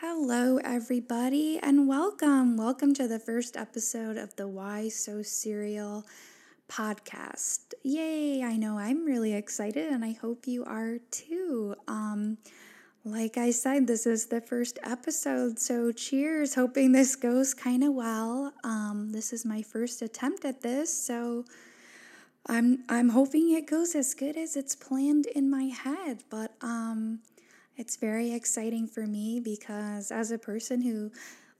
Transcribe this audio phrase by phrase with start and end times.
[0.00, 2.56] Hello, everybody, and welcome.
[2.56, 6.04] Welcome to the first episode of the Why So Serial
[6.68, 7.74] podcast.
[7.84, 8.42] Yay!
[8.42, 11.76] I know I'm really excited, and I hope you are too.
[11.86, 12.38] Um,
[13.04, 16.56] like I said, this is the first episode, so cheers.
[16.56, 18.52] Hoping this goes kind of well.
[18.64, 21.44] Um, this is my first attempt at this, so
[22.46, 26.24] I'm I'm hoping it goes as good as it's planned in my head.
[26.30, 27.20] But um,
[27.76, 31.10] it's very exciting for me because as a person who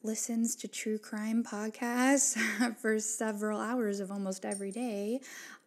[0.03, 2.37] listens to true crime podcasts
[2.77, 5.21] for several hours of almost every day,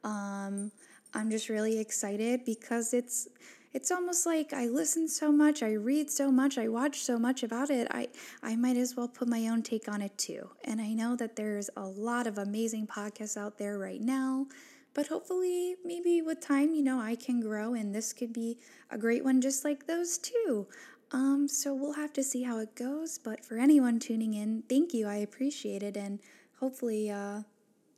[0.03, 0.71] um,
[1.13, 3.27] I'm just really excited because it's
[3.73, 7.43] it's almost like I listen so much, I read so much, I watch so much
[7.43, 7.87] about it.
[7.91, 8.07] I
[8.41, 10.49] I might as well put my own take on it too.
[10.63, 14.47] And I know that there's a lot of amazing podcasts out there right now
[14.97, 18.57] but hopefully, maybe with time, you know, I can grow and this could be
[18.89, 20.65] a great one just like those too.
[21.11, 23.19] Um, so we'll have to see how it goes.
[23.19, 25.07] But for anyone tuning in, thank you.
[25.07, 25.95] I appreciate it.
[25.95, 26.19] And
[26.59, 27.43] hopefully, uh,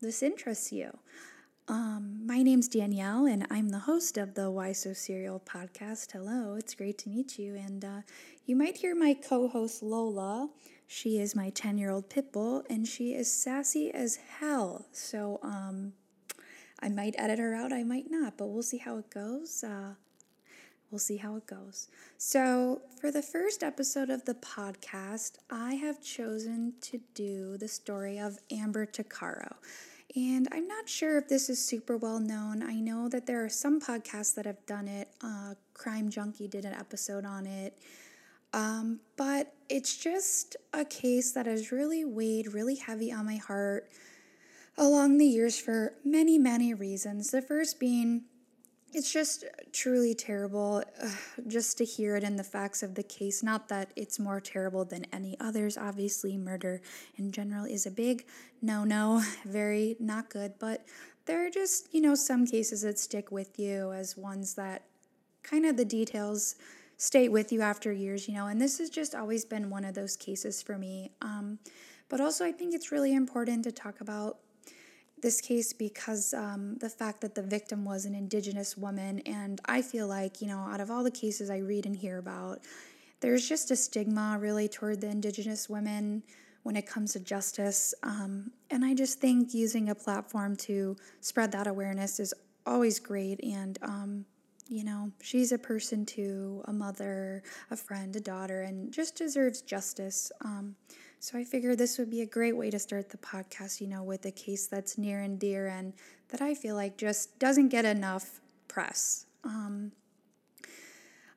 [0.01, 0.91] this interests you.
[1.69, 6.11] Um, my name's Danielle, and I'm the host of the Why So Serial podcast.
[6.11, 7.55] Hello, it's great to meet you.
[7.55, 8.01] And uh,
[8.45, 10.49] you might hear my co host Lola.
[10.85, 14.87] She is my 10 year old pit bull, and she is sassy as hell.
[14.91, 15.93] So, um,
[16.81, 19.63] I might edit her out, I might not, but we'll see how it goes.
[19.63, 19.93] Uh,
[20.91, 21.87] we'll see how it goes.
[22.17, 28.17] So, for the first episode of the podcast, I have chosen to do the story
[28.19, 29.55] of Amber Tuccaro.
[30.15, 32.63] And I'm not sure if this is super well known.
[32.63, 35.09] I know that there are some podcasts that have done it.
[35.23, 37.77] Uh, Crime Junkie did an episode on it.
[38.53, 43.89] Um, but it's just a case that has really weighed really heavy on my heart
[44.79, 47.31] along the years for many, many reasons.
[47.31, 48.23] The first being,
[48.93, 51.09] it's just truly terrible uh,
[51.47, 53.43] just to hear it in the facts of the case.
[53.43, 55.77] Not that it's more terrible than any others.
[55.77, 56.81] Obviously, murder
[57.17, 58.25] in general is a big
[58.61, 60.53] no no, very not good.
[60.59, 60.85] But
[61.25, 64.83] there are just, you know, some cases that stick with you as ones that
[65.43, 66.55] kind of the details
[66.97, 68.47] stay with you after years, you know.
[68.47, 71.11] And this has just always been one of those cases for me.
[71.21, 71.59] Um,
[72.07, 74.39] but also, I think it's really important to talk about
[75.21, 79.19] this case because um, the fact that the victim was an indigenous woman.
[79.25, 82.17] And i feel like you know out of all the cases i read and hear
[82.17, 82.59] about
[83.21, 86.23] there's just a stigma really toward the indigenous women
[86.63, 87.93] when it comes to justice.
[88.03, 92.33] Um, and i just think using a platform to spread that awareness is
[92.65, 93.43] always great.
[93.43, 94.25] And um,
[94.67, 97.41] you know she's a person too a mother
[97.71, 100.31] a friend a daughter and just deserves justice.
[100.45, 100.75] Um,
[101.19, 104.03] so I figured this would be a great way to start the podcast, you know,
[104.03, 105.93] with a case that's near and dear and
[106.29, 109.25] that I feel like just doesn't get enough press.
[109.43, 109.91] Um,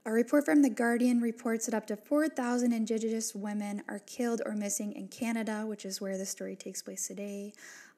[0.05, 4.53] a report from The Guardian reports that up to 4,000 Indigenous women are killed or
[4.53, 7.53] missing in Canada, which is where the story takes place today.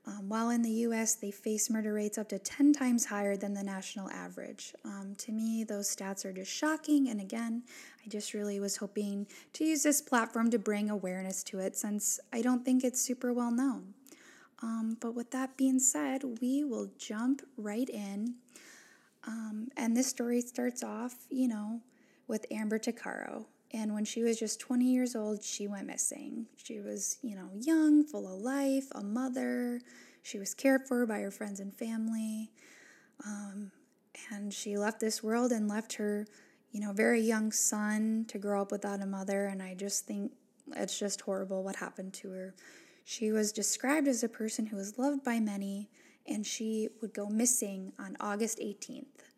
[0.06, 3.54] Um, while in the US, they face murder rates up to 10 times higher than
[3.54, 4.74] the national average.
[4.84, 7.08] Um, to me, those stats are just shocking.
[7.08, 7.62] And again,
[8.04, 12.20] I just really was hoping to use this platform to bring awareness to it since
[12.32, 13.94] I don't think it's super well known.
[14.62, 18.34] Um, but with that being said, we will jump right in.
[19.26, 21.80] Um, and this story starts off, you know,
[22.28, 23.46] with Amber Tuccaro.
[23.74, 26.46] And when she was just 20 years old, she went missing.
[26.56, 29.80] She was, you know, young, full of life, a mother.
[30.22, 32.52] She was cared for by her friends and family.
[33.26, 33.72] Um,
[34.30, 36.24] and she left this world and left her,
[36.70, 39.46] you know, very young son to grow up without a mother.
[39.46, 40.30] And I just think
[40.76, 42.54] it's just horrible what happened to her.
[43.04, 45.90] She was described as a person who was loved by many,
[46.28, 49.33] and she would go missing on August 18th.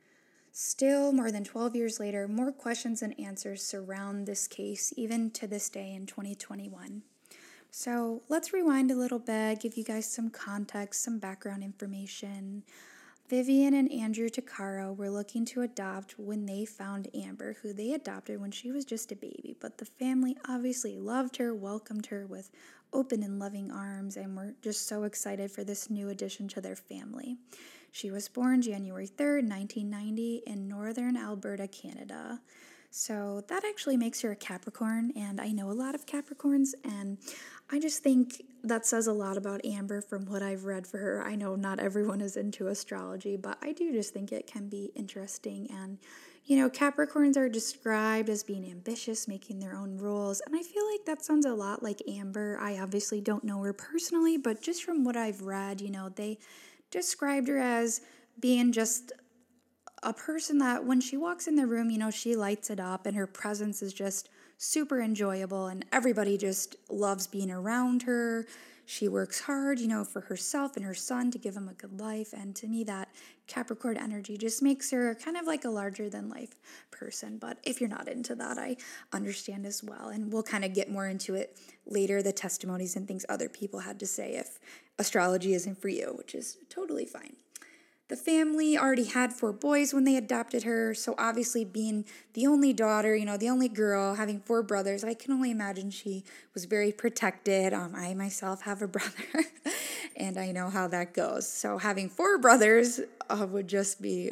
[0.58, 5.46] Still, more than 12 years later, more questions and answers surround this case, even to
[5.46, 7.02] this day in 2021.
[7.70, 12.62] So let's rewind a little bit, give you guys some context, some background information.
[13.28, 18.40] Vivian and Andrew Tuccaro were looking to adopt when they found Amber, who they adopted
[18.40, 19.54] when she was just a baby.
[19.60, 22.50] But the family obviously loved her, welcomed her with
[22.94, 26.76] open and loving arms, and were just so excited for this new addition to their
[26.76, 27.36] family.
[27.96, 32.42] She was born January 3rd, 1990, in northern Alberta, Canada.
[32.90, 37.16] So that actually makes her a Capricorn, and I know a lot of Capricorns, and
[37.72, 41.24] I just think that says a lot about Amber from what I've read for her.
[41.24, 44.92] I know not everyone is into astrology, but I do just think it can be
[44.94, 45.66] interesting.
[45.70, 45.96] And,
[46.44, 50.86] you know, Capricorns are described as being ambitious, making their own rules, and I feel
[50.92, 52.58] like that sounds a lot like Amber.
[52.60, 56.36] I obviously don't know her personally, but just from what I've read, you know, they
[56.90, 58.00] described her as
[58.38, 59.12] being just
[60.02, 63.06] a person that when she walks in the room, you know, she lights it up
[63.06, 64.28] and her presence is just
[64.58, 68.46] super enjoyable, and everybody just loves being around her.
[68.88, 72.00] She works hard, you know, for herself and her son to give him a good
[72.00, 72.32] life.
[72.32, 73.08] And to me, that
[73.48, 76.54] Capricorn energy just makes her kind of like a larger than life
[76.92, 77.36] person.
[77.38, 78.76] But if you're not into that, I
[79.12, 80.08] understand as well.
[80.08, 83.80] And we'll kind of get more into it later the testimonies and things other people
[83.80, 84.60] had to say if
[84.98, 87.36] astrology isn't for you, which is totally fine.
[88.08, 92.04] The family already had four boys when they adopted her, so obviously, being
[92.34, 95.90] the only daughter, you know, the only girl, having four brothers, I can only imagine
[95.90, 96.22] she
[96.54, 97.74] was very protected.
[97.74, 99.44] Um, I myself have a brother,
[100.16, 101.48] and I know how that goes.
[101.48, 104.30] So, having four brothers uh, would just be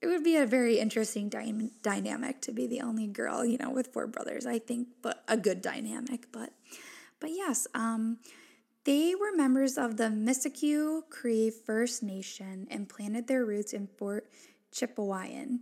[0.00, 3.70] it would be a very interesting dy- dynamic to be the only girl, you know,
[3.70, 4.46] with four brothers.
[4.46, 6.32] I think, but a good dynamic.
[6.32, 6.52] But,
[7.20, 8.18] but yes, um,
[8.86, 14.30] they were members of the Mikisew Cree First Nation and planted their roots in Fort
[14.72, 15.58] Chipewyan.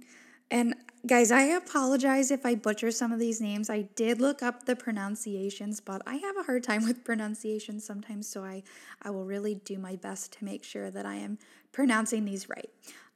[0.50, 0.74] And
[1.06, 3.70] guys, I apologize if I butcher some of these names.
[3.70, 8.28] I did look up the pronunciations, but I have a hard time with pronunciation sometimes,
[8.28, 8.62] so I,
[9.02, 11.38] I will really do my best to make sure that I am
[11.72, 12.68] pronouncing these right.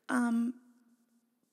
[0.08, 0.54] Um,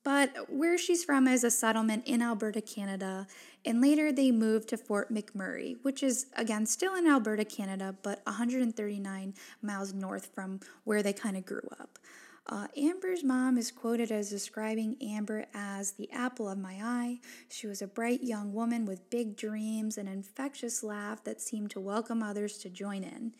[0.06, 3.26] but where she's from is a settlement in Alberta, Canada,
[3.64, 8.20] and later they moved to Fort McMurray, which is again still in Alberta, Canada, but
[8.22, 11.98] 139 miles north from where they kind of grew up.
[12.46, 17.18] Uh, Amber's mom is quoted as describing Amber as the apple of my eye.
[17.48, 21.80] She was a bright young woman with big dreams, an infectious laugh that seemed to
[21.80, 23.32] welcome others to join in.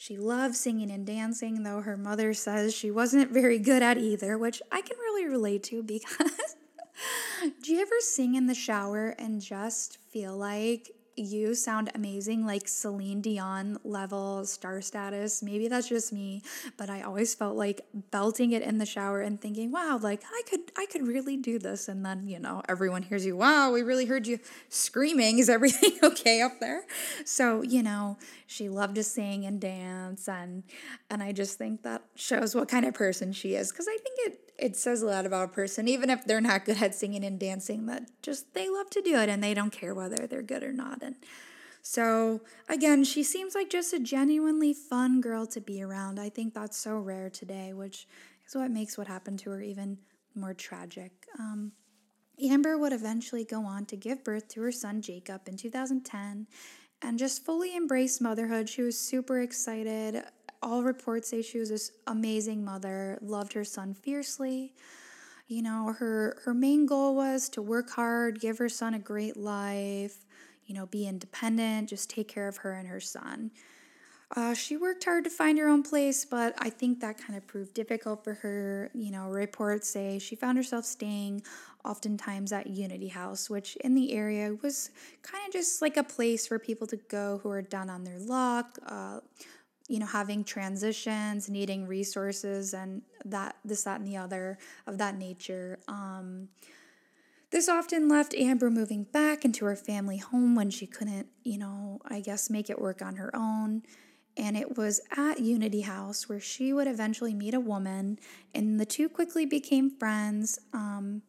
[0.00, 4.38] She loved singing and dancing, though her mother says she wasn't very good at either,
[4.38, 6.56] which I can really relate to because
[7.62, 12.66] do you ever sing in the shower and just feel like you sound amazing, like
[12.66, 15.42] Celine Dion level star status.
[15.42, 16.42] Maybe that's just me,
[16.76, 20.42] but I always felt like belting it in the shower and thinking, "Wow, like I
[20.48, 23.82] could I could really do this." And then, you know, everyone hears you, "Wow, we
[23.82, 24.38] really heard you
[24.68, 25.38] screaming.
[25.38, 26.84] Is everything okay up there?"
[27.24, 30.64] So, you know, she loved to sing and dance and
[31.08, 34.18] and I just think that shows what kind of person she is because I think
[34.26, 37.24] it it says a lot about a person, even if they're not good at singing
[37.24, 40.42] and dancing, that just they love to do it and they don't care whether they're
[40.42, 41.02] good or not.
[41.02, 41.16] And
[41.82, 46.20] so, again, she seems like just a genuinely fun girl to be around.
[46.20, 48.06] I think that's so rare today, which
[48.46, 49.98] is what makes what happened to her even
[50.34, 51.12] more tragic.
[51.38, 51.72] Um,
[52.42, 56.46] Amber would eventually go on to give birth to her son Jacob in 2010
[57.02, 58.68] and just fully embrace motherhood.
[58.68, 60.22] She was super excited
[60.62, 64.74] all reports say she was this amazing mother, loved her son fiercely.
[65.48, 69.36] You know, her her main goal was to work hard, give her son a great
[69.36, 70.26] life,
[70.66, 73.50] you know, be independent, just take care of her and her son.
[74.36, 77.44] Uh, she worked hard to find her own place, but I think that kind of
[77.48, 78.90] proved difficult for her.
[78.94, 81.42] You know, reports say she found herself staying
[81.84, 84.90] oftentimes at Unity House, which in the area was
[85.22, 88.20] kind of just like a place for people to go who are down on their
[88.20, 89.18] luck, uh,
[89.90, 94.56] you know having transitions needing resources and that this that and the other
[94.86, 96.48] of that nature um,
[97.50, 102.00] this often left amber moving back into her family home when she couldn't you know
[102.08, 103.82] i guess make it work on her own
[104.36, 108.16] and it was at unity house where she would eventually meet a woman
[108.54, 111.22] and the two quickly became friends um,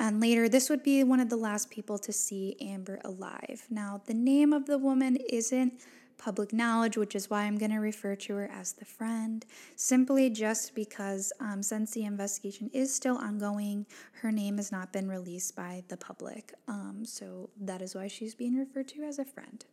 [0.00, 3.66] and later, this would be one of the last people to see Amber alive.
[3.68, 5.74] Now, the name of the woman isn't
[6.20, 10.28] public knowledge, which is why I'm going to refer to her as the friend, simply
[10.28, 13.86] just because um, since the investigation is still ongoing,
[14.20, 16.52] her name has not been released by the public.
[16.68, 19.64] Um, so that is why she's being referred to as a friend.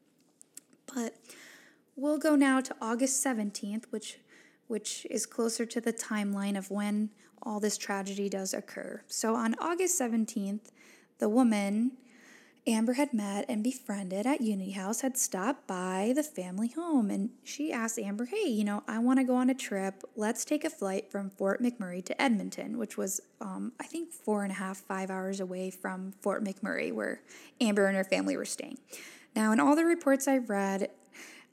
[0.96, 1.16] But
[1.98, 4.20] we'll go now to August 17th, which
[4.68, 7.10] which is closer to the timeline of when
[7.42, 9.02] all this tragedy does occur.
[9.08, 10.72] So on August 17th,
[11.20, 11.94] the woman
[12.68, 17.30] Amber had met and befriended at Unity House had stopped by the family home and
[17.46, 20.04] she asked Amber, Hey, you know, I want to go on a trip.
[20.18, 24.44] Let's take a flight from Fort McMurray to Edmonton, which was, um, I think, four
[24.44, 27.22] and a half, five hours away from Fort McMurray, where
[27.62, 28.78] Amber and her family were staying.
[29.34, 30.90] Now, in all the reports I've read,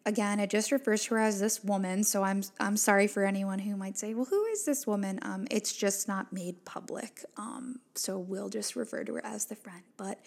[0.04, 2.02] again, it just refers to her as this woman.
[2.02, 5.46] So I'm I'm sorry for anyone who might say, "Well, who is this woman?" Um,
[5.50, 7.24] it's just not made public.
[7.36, 9.82] Um, so we'll just refer to her as the friend.
[9.96, 10.18] But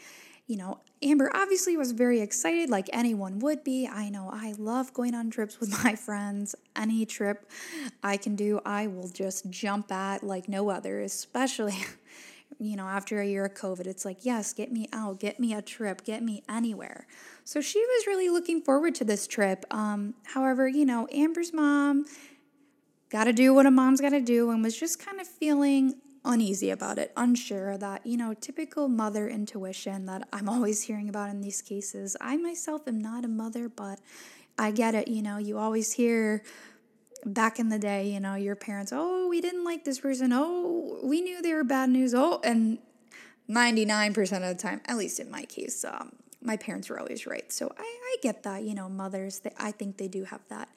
[0.48, 3.88] you know, Amber obviously was very excited, like anyone would be.
[3.88, 6.56] I know I love going on trips with my friends.
[6.75, 7.51] Any trip
[8.01, 11.77] I can do, I will just jump at like no other, especially,
[12.60, 13.88] you know, after a year of COVID.
[13.88, 17.08] It's like, yes, get me out, get me a trip, get me anywhere.
[17.44, 19.66] So she was really looking forward to this trip.
[19.70, 22.06] Um, however, you know, Amber's mom
[23.10, 25.96] got to do what a mom's got to do and was just kind of feeling
[26.27, 31.29] uneasy about it, unsure that, you know, typical mother intuition that I'm always hearing about
[31.29, 32.15] in these cases.
[32.22, 34.00] I myself am not a mother, but
[34.60, 35.07] I get it.
[35.07, 36.43] You know, you always hear
[37.25, 40.31] back in the day, you know, your parents, oh, we didn't like this person.
[40.34, 42.13] Oh, we knew they were bad news.
[42.13, 42.79] Oh, and
[43.50, 47.51] 99% of the time, at least in my case, um, my parents were always right.
[47.51, 50.69] So I, I get that, you know, mothers, they, I think they do have that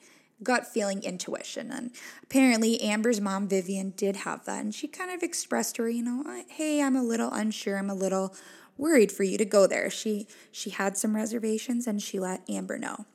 [0.43, 1.71] gut feeling intuition.
[1.71, 1.91] And
[2.23, 4.63] apparently, Amber's mom, Vivian, did have that.
[4.63, 7.77] And she kind of expressed her, you know, hey, I'm a little unsure.
[7.77, 8.35] I'm a little
[8.77, 9.89] worried for you to go there.
[9.89, 13.05] She she had some reservations and she let Amber know.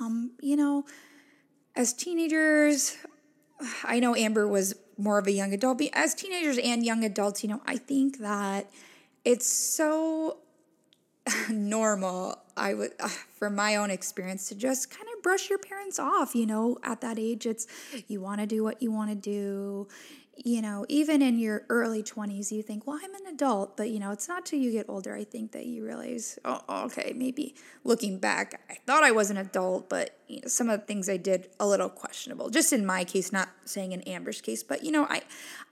[0.00, 0.84] Um, you know,
[1.74, 2.96] as teenagers,
[3.84, 7.42] I know Amber was more of a young adult, but as teenagers and young adults,
[7.42, 8.70] you know, I think that
[9.24, 10.38] it's so
[11.50, 15.98] normal i would uh, from my own experience to just kind of brush your parents
[15.98, 17.66] off you know at that age it's
[18.06, 19.88] you want to do what you want to do
[20.44, 23.76] you know, even in your early 20s, you think, well, I'm an adult.
[23.76, 26.60] But, you know, it's not till you get older, I think, that you realize, oh,
[26.84, 27.54] okay, maybe
[27.84, 31.08] looking back, I thought I was an adult, but you know, some of the things
[31.08, 32.50] I did a little questionable.
[32.50, 35.22] Just in my case, not saying in Amber's case, but, you know, I,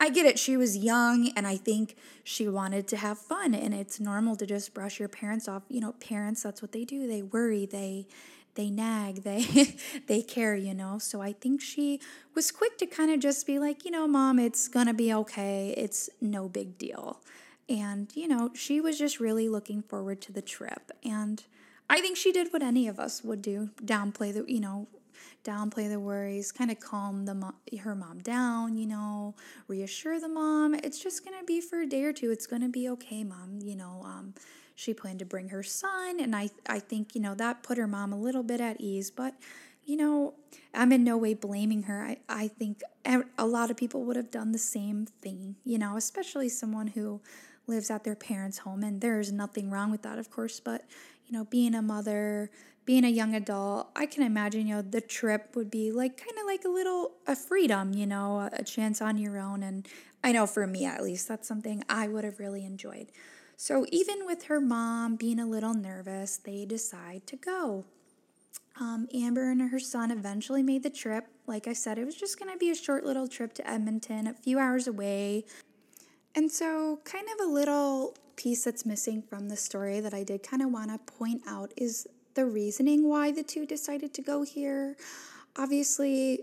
[0.00, 0.38] I get it.
[0.38, 3.54] She was young and I think she wanted to have fun.
[3.54, 5.64] And it's normal to just brush your parents off.
[5.68, 7.06] You know, parents, that's what they do.
[7.06, 8.06] They worry, they,
[8.54, 10.99] they nag, they they care, you know.
[10.99, 12.00] So I think she
[12.34, 15.12] was quick to kind of just be like, you know, mom, it's going to be
[15.12, 15.75] okay.
[15.76, 17.20] It's no big deal.
[17.68, 20.90] And, you know, she was just really looking forward to the trip.
[21.02, 21.42] And
[21.88, 24.87] I think she did what any of us would do, downplay the, you know,
[25.44, 29.34] downplay the worries, kind of calm the mom, her mom down, you know,
[29.68, 30.75] reassure the mom.
[30.75, 32.30] It's just going to be for a day or two.
[32.30, 34.02] It's going to be okay, mom, you know.
[34.04, 34.34] Um,
[34.75, 37.87] she planned to bring her son, and I, I think, you know, that put her
[37.87, 39.11] mom a little bit at ease.
[39.11, 39.35] But,
[39.85, 40.35] you know,
[40.73, 42.02] I'm in no way blaming her.
[42.02, 42.83] I, I think
[43.38, 47.21] a lot of people would have done the same thing, you know, especially someone who
[47.66, 48.83] lives at their parents' home.
[48.83, 50.59] And there's nothing wrong with that, of course.
[50.59, 50.85] But,
[51.26, 52.50] you know, being a mother,
[52.85, 56.37] being a young adult, I can imagine, you know, the trip would be like kind
[56.38, 59.62] of like a little a freedom, you know, a chance on your own.
[59.62, 59.88] And
[60.23, 63.12] I know for me at least, that's something I would have really enjoyed.
[63.64, 67.87] So, even with her mom being a little nervous, they decide to go.
[68.78, 71.28] Um, Amber and her son eventually made the trip.
[71.47, 74.26] Like I said, it was just going to be a short little trip to Edmonton,
[74.26, 75.47] a few hours away.
[76.35, 80.42] And so, kind of a little piece that's missing from the story that I did
[80.42, 84.42] kind of want to point out is the reasoning why the two decided to go
[84.42, 84.94] here.
[85.56, 86.40] Obviously,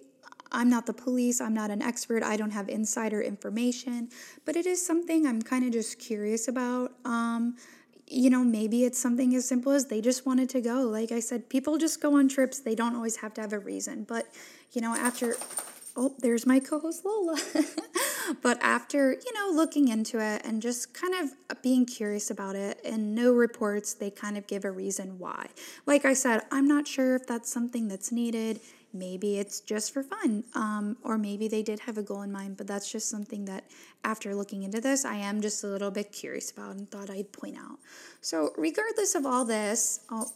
[0.52, 4.10] I'm not the police, I'm not an expert, I don't have insider information,
[4.46, 6.94] but it is something I'm kind of just curious about.
[7.06, 7.56] Um,
[8.12, 10.82] you know, maybe it's something as simple as they just wanted to go.
[10.82, 13.60] Like I said, people just go on trips, they don't always have to have a
[13.60, 14.04] reason.
[14.04, 14.28] But,
[14.74, 15.38] you know, after,
[15.96, 17.40] oh, there's my co host Lola.
[18.42, 22.82] but after, you know, looking into it and just kind of being curious about it
[22.84, 25.48] and no reports, they kind of give a reason why.
[25.86, 28.60] Like I said, I'm not sure if that's something that's needed
[28.94, 32.58] maybe it's just for fun um, or maybe they did have a goal in mind
[32.58, 33.64] but that's just something that
[34.04, 37.32] after looking into this i am just a little bit curious about and thought i'd
[37.32, 37.80] point out.
[38.22, 40.32] So regardless of all this oh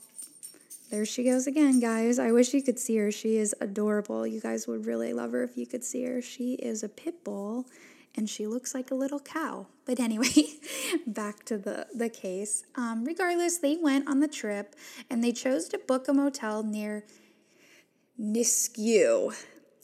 [0.91, 2.19] there she goes again guys.
[2.19, 3.11] I wish you could see her.
[3.11, 4.27] She is adorable.
[4.27, 6.21] You guys would really love her if you could see her.
[6.21, 7.65] She is a pit bull
[8.15, 9.67] and she looks like a little cow.
[9.85, 10.29] But anyway,
[11.07, 12.63] back to the, the case.
[12.75, 14.75] Um, regardless, they went on the trip
[15.09, 17.03] and they chose to book a motel near
[18.19, 19.35] Nisku.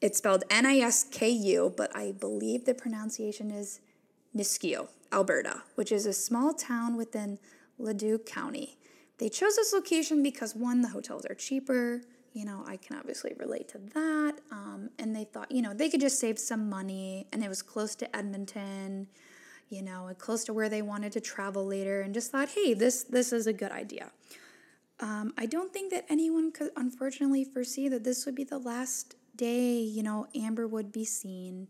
[0.01, 3.81] It's spelled N I S K U, but I believe the pronunciation is
[4.35, 7.39] Nisku, Alberta, which is a small town within
[7.77, 8.77] Leduc County.
[9.17, 12.01] They chose this location because one, the hotels are cheaper.
[12.33, 14.35] You know, I can obviously relate to that.
[14.51, 17.61] Um, and they thought, you know, they could just save some money, and it was
[17.61, 19.07] close to Edmonton,
[19.69, 23.03] you know, close to where they wanted to travel later, and just thought, hey, this
[23.03, 24.11] this is a good idea.
[25.01, 29.15] Um, I don't think that anyone could unfortunately foresee that this would be the last
[29.35, 31.67] day, you know, Amber would be seen.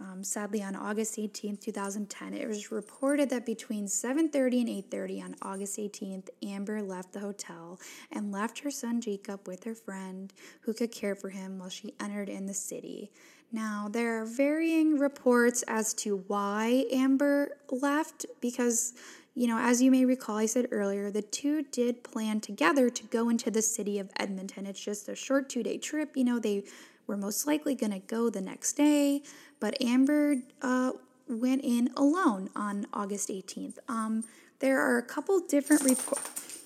[0.00, 5.36] Um, sadly, on August 18th, 2010, it was reported that between 7:30 and 8:30 on
[5.42, 7.78] August 18th, Amber left the hotel
[8.10, 11.94] and left her son Jacob with her friend who could care for him while she
[12.00, 13.12] entered in the city.
[13.52, 18.94] Now, there are varying reports as to why Amber left because
[19.34, 23.04] you know, as you may recall, I said earlier, the two did plan together to
[23.04, 24.66] go into the city of Edmonton.
[24.66, 26.16] It's just a short two day trip.
[26.16, 26.64] You know, they
[27.06, 29.22] were most likely going to go the next day,
[29.58, 30.92] but Amber uh,
[31.28, 33.78] went in alone on August 18th.
[33.88, 34.24] Um,
[34.60, 36.60] there are a couple different reports.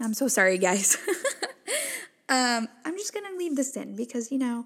[0.00, 0.96] I'm so sorry, guys.
[2.28, 4.64] um, I'm just going to leave this in because, you know,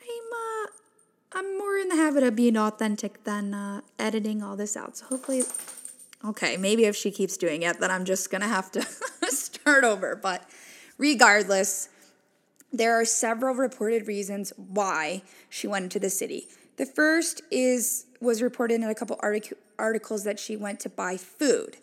[0.00, 4.76] I'm, uh, I'm more in the habit of being authentic than uh, editing all this
[4.76, 4.96] out.
[4.96, 5.42] So hopefully,
[6.24, 8.82] okay, maybe if she keeps doing it, then I'm just gonna have to
[9.28, 10.16] start over.
[10.16, 10.48] But
[10.98, 11.88] regardless,
[12.72, 16.48] there are several reported reasons why she went into the city.
[16.76, 21.16] The first is was reported in a couple artic- articles that she went to buy
[21.16, 21.76] food.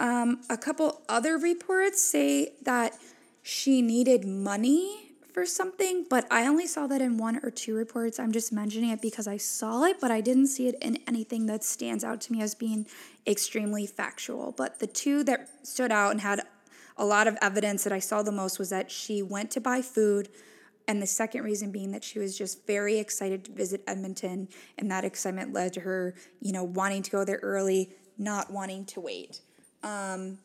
[0.00, 2.96] Um, a couple other reports say that
[3.42, 5.03] she needed money
[5.34, 8.20] for something, but I only saw that in one or two reports.
[8.20, 11.46] I'm just mentioning it because I saw it, but I didn't see it in anything
[11.46, 12.86] that stands out to me as being
[13.26, 14.52] extremely factual.
[14.56, 16.42] But the two that stood out and had
[16.96, 19.82] a lot of evidence that I saw the most was that she went to buy
[19.82, 20.28] food.
[20.86, 24.48] And the second reason being that she was just very excited to visit Edmonton,
[24.78, 28.84] and that excitement led to her, you know, wanting to go there early, not wanting
[28.84, 29.40] to wait.
[29.82, 30.38] Um,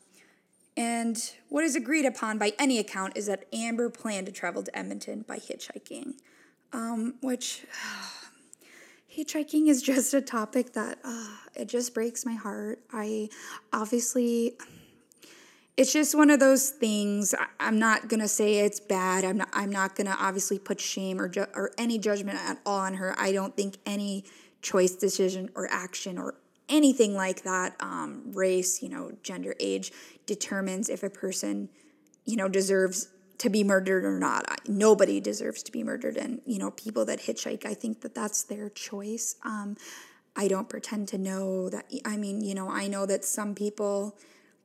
[0.79, 4.77] and what is agreed upon by any account is that Amber planned to travel to
[4.77, 6.13] Edmonton by hitchhiking,
[6.71, 7.65] um, which
[9.13, 12.79] hitchhiking is just a topic that uh, it just breaks my heart.
[12.93, 13.27] I
[13.73, 14.53] obviously,
[15.75, 17.35] it's just one of those things.
[17.37, 19.25] I, am not gonna say it's bad.
[19.25, 19.49] I'm not.
[19.51, 23.13] I'm not gonna obviously put shame or ju- or any judgment at all on her.
[23.17, 24.23] I don't think any
[24.61, 26.35] choice, decision, or action or
[26.69, 29.91] anything like that, um, race, you know, gender, age,
[30.29, 31.69] determines if a person,
[32.23, 33.09] you know, deserves
[33.39, 34.59] to be murdered or not.
[34.67, 36.17] Nobody deserves to be murdered.
[36.17, 39.37] And, you know, people that hitchhike, I think that that's their choice.
[39.43, 39.75] Um,
[40.35, 41.91] I don't pretend to know that.
[42.05, 44.15] I mean, you know, I know that some people,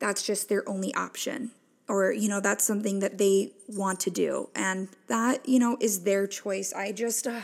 [0.00, 1.52] that's just their only option.
[1.88, 4.50] Or, you know, that's something that they want to do.
[4.54, 6.75] And that, you know, is their choice.
[6.75, 7.40] I just, uh,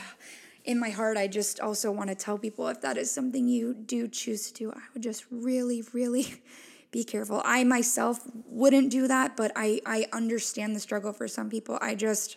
[0.65, 3.73] in my heart, I just also want to tell people if that is something you
[3.73, 6.27] do choose to do, I would just really, really
[6.91, 7.41] be careful.
[7.45, 11.79] I myself wouldn't do that, but I, I understand the struggle for some people.
[11.81, 12.37] I just,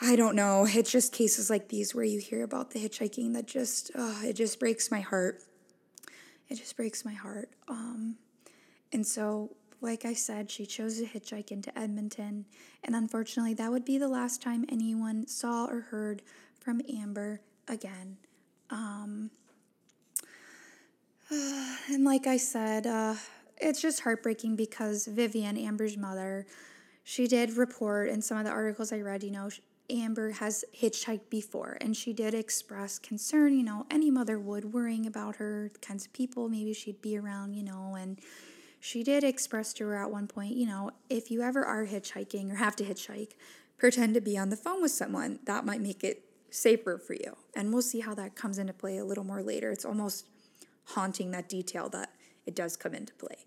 [0.00, 0.66] I don't know.
[0.68, 4.60] It's just cases like these where you hear about the hitchhiking that just, it just
[4.60, 5.42] breaks my heart.
[6.48, 7.48] It just breaks my heart.
[7.66, 8.16] Um,
[8.92, 12.44] and so, like I said, she chose to hitchhike into Edmonton,
[12.84, 16.22] and unfortunately, that would be the last time anyone saw or heard
[16.60, 18.18] from Amber again.
[18.70, 19.30] Um,
[21.30, 23.14] and like I said, uh,
[23.62, 26.46] it's just heartbreaking because Vivian, Amber's mother,
[27.04, 29.48] she did report in some of the articles I read, you know,
[29.90, 35.06] Amber has hitchhiked before, and she did express concern, you know, any mother would, worrying
[35.06, 38.20] about her, kinds of people maybe she'd be around, you know, and
[38.80, 42.50] she did express to her at one point, you know, if you ever are hitchhiking
[42.50, 43.32] or have to hitchhike,
[43.76, 45.40] pretend to be on the phone with someone.
[45.44, 47.36] That might make it safer for you.
[47.54, 49.70] And we'll see how that comes into play a little more later.
[49.70, 50.26] It's almost
[50.84, 52.10] haunting that detail that
[52.46, 53.46] it does come into play.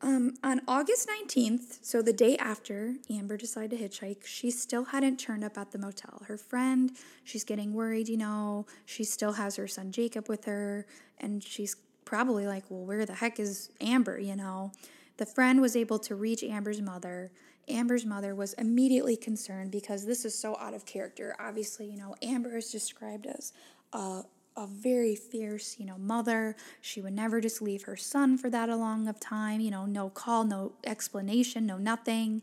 [0.00, 5.16] Um, on August 19th, so the day after Amber decided to hitchhike, she still hadn't
[5.18, 6.22] turned up at the motel.
[6.28, 6.92] Her friend,
[7.24, 10.86] she's getting worried, you know, she still has her son Jacob with her,
[11.18, 14.70] and she's probably like, well, where the heck is Amber, you know?
[15.16, 17.32] The friend was able to reach Amber's mother.
[17.68, 21.34] Amber's mother was immediately concerned because this is so out of character.
[21.40, 23.52] Obviously, you know, Amber is described as
[23.92, 24.22] a
[24.58, 26.56] a very fierce, you know, mother.
[26.80, 30.10] She would never just leave her son for that long of time, you know, no
[30.10, 32.42] call, no explanation, no nothing.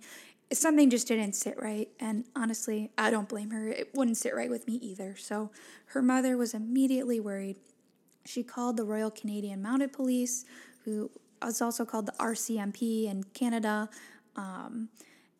[0.53, 1.89] Something just didn't sit right.
[1.99, 3.67] And honestly, I don't blame her.
[3.67, 5.15] It wouldn't sit right with me either.
[5.17, 5.51] So
[5.87, 7.57] her mother was immediately worried.
[8.23, 10.45] She called the Royal Canadian Mounted Police,
[10.85, 11.11] who
[11.45, 13.89] is also called the RCMP in Canada,
[14.35, 14.89] um,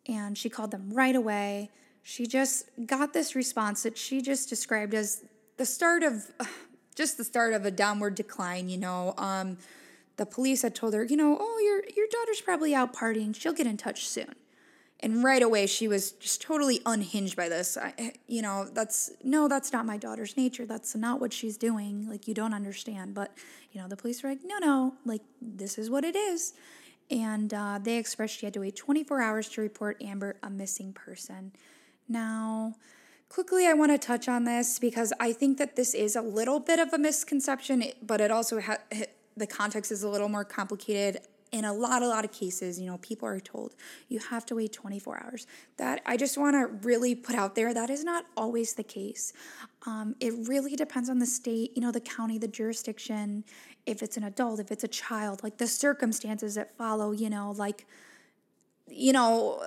[0.06, 1.70] and she called them right away.
[2.02, 5.24] She just got this response that she just described as
[5.56, 6.30] the start of
[6.96, 9.14] just the start of a downward decline, you know.
[9.16, 9.58] Um,
[10.16, 13.34] the police had told her, you know, oh, your your daughter's probably out partying.
[13.38, 14.34] She'll get in touch soon.
[15.00, 17.76] And right away, she was just totally unhinged by this.
[17.76, 20.64] I, you know, that's no, that's not my daughter's nature.
[20.64, 22.08] That's not what she's doing.
[22.08, 23.14] Like, you don't understand.
[23.14, 23.36] But,
[23.72, 26.54] you know, the police were like, no, no, like, this is what it is.
[27.10, 30.94] And uh, they expressed she had to wait 24 hours to report Amber a missing
[30.94, 31.52] person.
[32.08, 32.74] Now,
[33.36, 36.58] Quickly, I want to touch on this because I think that this is a little
[36.58, 38.78] bit of a misconception, but it also ha-
[39.36, 41.20] the context is a little more complicated.
[41.52, 43.74] In a lot, a lot of cases, you know, people are told
[44.08, 45.46] you have to wait 24 hours.
[45.76, 49.34] That I just want to really put out there that is not always the case.
[49.84, 53.44] Um, it really depends on the state, you know, the county, the jurisdiction,
[53.84, 57.50] if it's an adult, if it's a child, like the circumstances that follow, you know,
[57.50, 57.84] like,
[58.88, 59.62] you know,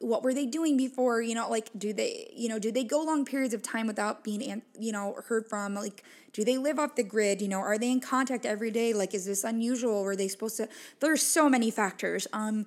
[0.00, 3.02] what were they doing before you know like do they you know do they go
[3.02, 6.96] long periods of time without being you know heard from like do they live off
[6.96, 10.16] the grid you know are they in contact every day like is this unusual were
[10.16, 10.66] they supposed to
[11.00, 12.64] there's so many factors um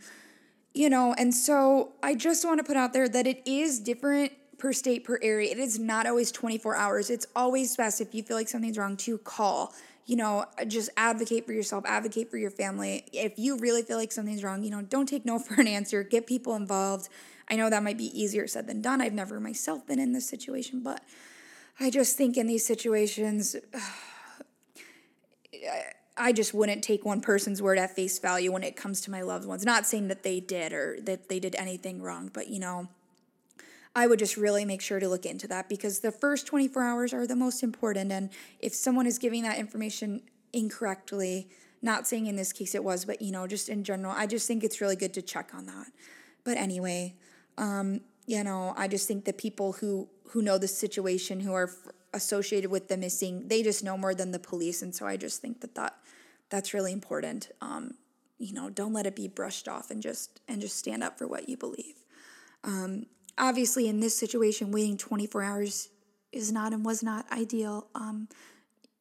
[0.76, 4.32] you know and so i just want to put out there that it is different
[4.64, 5.52] per state, per area.
[5.52, 7.10] It is not always 24 hours.
[7.10, 9.74] It's always best if you feel like something's wrong to call.
[10.06, 13.06] You know, uh, just advocate for yourself, advocate for your family.
[13.14, 16.04] If you really feel like something's wrong, you know, don't take no for an answer.
[16.04, 17.10] Get people involved.
[17.50, 19.02] I know that might be easier said than done.
[19.02, 21.02] I've never myself been in this situation, but
[21.80, 23.56] I just think in these situations,
[26.16, 29.22] I just wouldn't take one person's word at face value when it comes to my
[29.22, 29.66] loved ones.
[29.66, 32.88] Not saying that they did or that they did anything wrong, but you know,
[33.96, 37.14] I would just really make sure to look into that because the first 24 hours
[37.14, 38.12] are the most important.
[38.12, 38.30] And
[38.60, 41.48] if someone is giving that information incorrectly,
[41.82, 44.48] not saying in this case it was, but you know, just in general, I just
[44.48, 45.88] think it's really good to check on that.
[46.44, 47.16] But anyway,
[47.58, 51.70] um, you know, I just think the people who who know the situation, who are
[52.14, 55.42] associated with the missing, they just know more than the police, and so I just
[55.42, 55.98] think that that
[56.50, 57.52] that's really important.
[57.62, 57.96] Um,
[58.40, 61.28] you know, don't let it be brushed off, and just and just stand up for
[61.28, 61.96] what you believe.
[62.64, 63.06] Um,
[63.38, 65.90] obviously, in this situation, waiting twenty four hours
[66.32, 67.88] is not and was not ideal.
[67.96, 68.28] Um,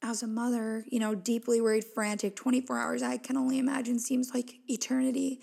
[0.02, 4.34] as a mother, you know, deeply worried, frantic, 24 hours, I can only imagine seems
[4.34, 5.40] like eternity.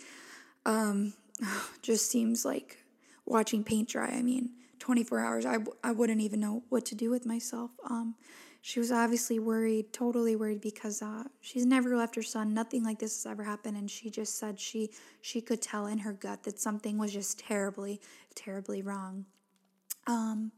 [0.65, 1.13] Um,
[1.81, 2.77] just seems like
[3.25, 4.09] watching paint dry.
[4.09, 7.71] I mean, 24 hours, I, I wouldn't even know what to do with myself.
[7.89, 8.15] Um,
[8.61, 12.53] she was obviously worried, totally worried because uh, she's never left her son.
[12.53, 14.91] Nothing like this has ever happened, and she just said she
[15.21, 18.01] she could tell in her gut that something was just terribly,
[18.35, 19.25] terribly wrong.
[20.07, 20.51] Um,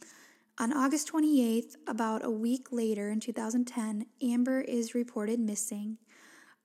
[0.57, 5.97] on August 28th, about a week later in 2010, Amber is reported missing.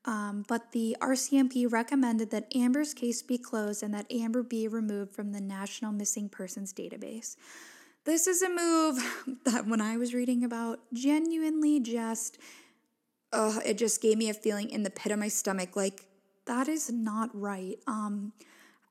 [0.05, 5.12] Um, but the RCMP recommended that Amber's case be closed and that Amber be removed
[5.12, 7.37] from the National Missing Persons Database.
[8.07, 12.38] This is a move that when I was reading about, genuinely just,
[13.33, 16.07] uh, it just gave me a feeling in the pit of my stomach like,
[16.47, 17.77] that is not right.
[17.88, 18.33] Um,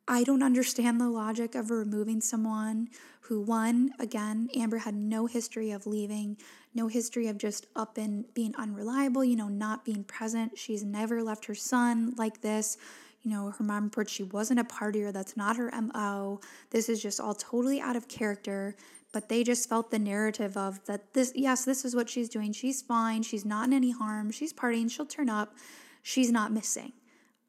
[0.06, 2.90] I don't understand the logic of removing someone
[3.22, 6.38] who, one, again, Amber had no history of leaving,
[6.74, 10.58] no history of just up and being unreliable, you know, not being present.
[10.58, 12.78] She's never left her son like this.
[13.22, 15.12] You know, her mom reports she wasn't a partier.
[15.12, 16.42] That's not her MO.
[16.70, 18.76] This is just all totally out of character.
[19.16, 22.52] But they just felt the narrative of that this, yes, this is what she's doing.
[22.52, 23.24] She's fine.
[23.24, 24.30] She's not in any harm.
[24.30, 24.92] She's partying.
[24.92, 25.56] She'll turn up.
[26.04, 26.92] She's not missing.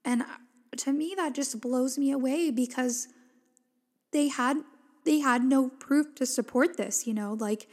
[0.05, 0.27] And uh,
[0.77, 3.09] to me that just blows me away because
[4.13, 4.59] they had
[5.05, 7.67] they had no proof to support this you know like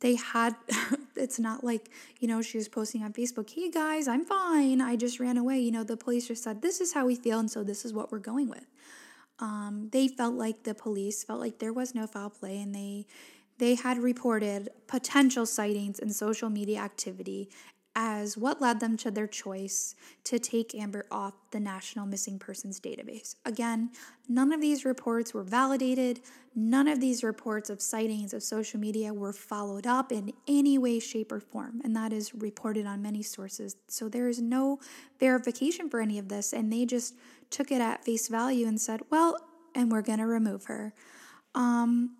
[0.00, 0.54] they had
[1.16, 4.96] it's not like you know she was posting on facebook hey guys i'm fine i
[4.96, 7.50] just ran away you know the police just said this is how we feel and
[7.50, 8.66] so this is what we're going with
[9.40, 13.06] um, they felt like the police felt like there was no foul play and they
[13.58, 17.50] they had reported potential sightings and social media activity
[17.96, 22.80] as what led them to their choice to take Amber off the National Missing Persons
[22.80, 23.34] Database.
[23.44, 23.90] Again,
[24.28, 26.20] none of these reports were validated.
[26.54, 31.00] None of these reports of sightings of social media were followed up in any way,
[31.00, 33.76] shape, or form, and that is reported on many sources.
[33.88, 34.78] So there is no
[35.18, 37.14] verification for any of this, and they just
[37.50, 39.36] took it at face value and said, well,
[39.74, 40.94] and we're going to remove her.
[41.54, 42.16] Um,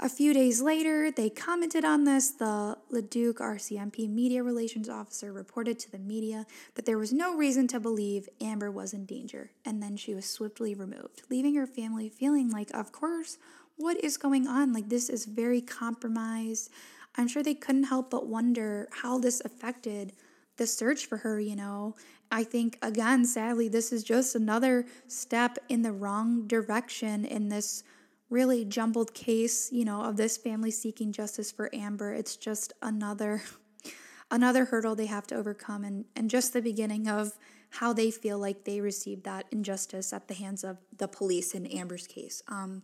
[0.00, 2.30] a few days later, they commented on this.
[2.30, 7.68] The Leduc RCMP media relations officer reported to the media that there was no reason
[7.68, 12.08] to believe Amber was in danger, and then she was swiftly removed, leaving her family
[12.08, 13.38] feeling like, of course,
[13.76, 14.72] what is going on?
[14.72, 16.70] Like, this is very compromised.
[17.16, 20.12] I'm sure they couldn't help but wonder how this affected
[20.56, 21.96] the search for her, you know.
[22.30, 27.84] I think, again, sadly, this is just another step in the wrong direction in this
[28.30, 32.12] really jumbled case, you know, of this family seeking justice for Amber.
[32.12, 33.42] It's just another
[34.30, 37.38] another hurdle they have to overcome and and just the beginning of
[37.70, 41.66] how they feel like they received that injustice at the hands of the police in
[41.66, 42.42] Amber's case.
[42.46, 42.82] Um,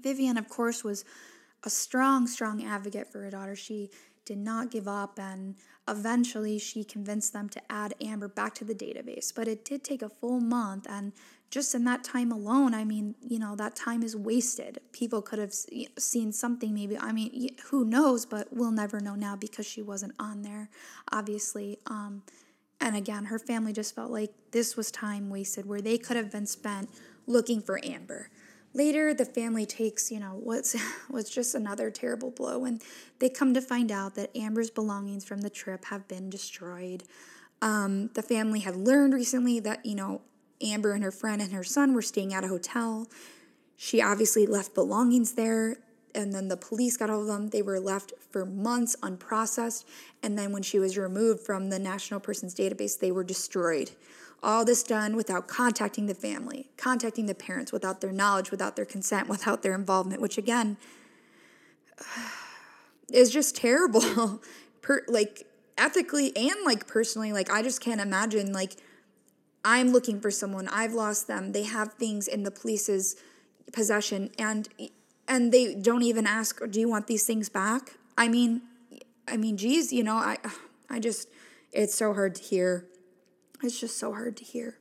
[0.00, 1.04] Vivian, of course, was
[1.64, 3.56] a strong, strong advocate for her daughter.
[3.56, 3.90] She
[4.24, 5.56] did not give up, and
[5.88, 9.32] eventually she convinced them to add Amber back to the database.
[9.34, 11.12] But it did take a full month, and
[11.50, 14.80] just in that time alone, I mean, you know, that time is wasted.
[14.92, 16.96] People could have seen something, maybe.
[16.98, 20.70] I mean, who knows, but we'll never know now because she wasn't on there,
[21.12, 21.78] obviously.
[21.86, 22.22] Um,
[22.80, 26.32] and again, her family just felt like this was time wasted where they could have
[26.32, 26.88] been spent
[27.26, 28.30] looking for Amber.
[28.74, 30.74] Later, the family takes, you know, what's
[31.10, 32.82] was just another terrible blow, and
[33.18, 37.04] they come to find out that Amber's belongings from the trip have been destroyed.
[37.60, 40.22] Um, the family had learned recently that, you know,
[40.62, 43.08] Amber and her friend and her son were staying at a hotel.
[43.76, 45.76] She obviously left belongings there,
[46.14, 47.48] and then the police got all of them.
[47.48, 49.84] They were left for months unprocessed,
[50.22, 53.90] and then when she was removed from the National Persons Database, they were destroyed.
[54.42, 58.84] All this done without contacting the family, contacting the parents without their knowledge, without their
[58.84, 60.76] consent, without their involvement, which again,
[63.12, 64.40] is just terrible.
[64.82, 65.46] per, like
[65.78, 68.76] ethically and like personally, like I just can't imagine like
[69.64, 73.16] I'm looking for someone, I've lost them, they have things in the police's
[73.72, 74.68] possession and
[75.28, 77.94] and they don't even ask, do you want these things back?
[78.18, 78.62] I mean,
[79.26, 80.38] I mean, geez, you know, I
[80.90, 81.28] I just
[81.72, 82.86] it's so hard to hear.
[83.62, 84.78] It's just so hard to hear.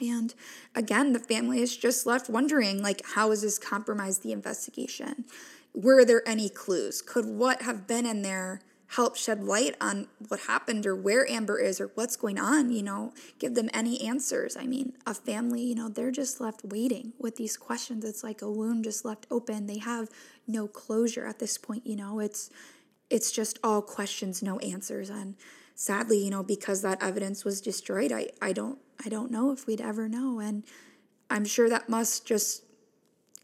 [0.00, 0.34] And
[0.74, 5.26] again, the family is just left wondering like how has this compromised the investigation?
[5.74, 7.02] Were there any clues?
[7.02, 8.60] Could what have been in there
[8.94, 12.82] help shed light on what happened or where Amber is or what's going on, you
[12.82, 14.56] know, give them any answers.
[14.56, 18.04] I mean, a family, you know, they're just left waiting with these questions.
[18.04, 19.66] It's like a wound just left open.
[19.66, 20.08] They have
[20.48, 22.18] no closure at this point, you know.
[22.18, 22.50] It's
[23.10, 25.08] it's just all questions, no answers.
[25.08, 25.36] And
[25.80, 29.66] sadly, you know, because that evidence was destroyed, I, I don't I don't know if
[29.66, 30.38] we'd ever know.
[30.38, 30.62] And
[31.30, 32.64] I'm sure that must just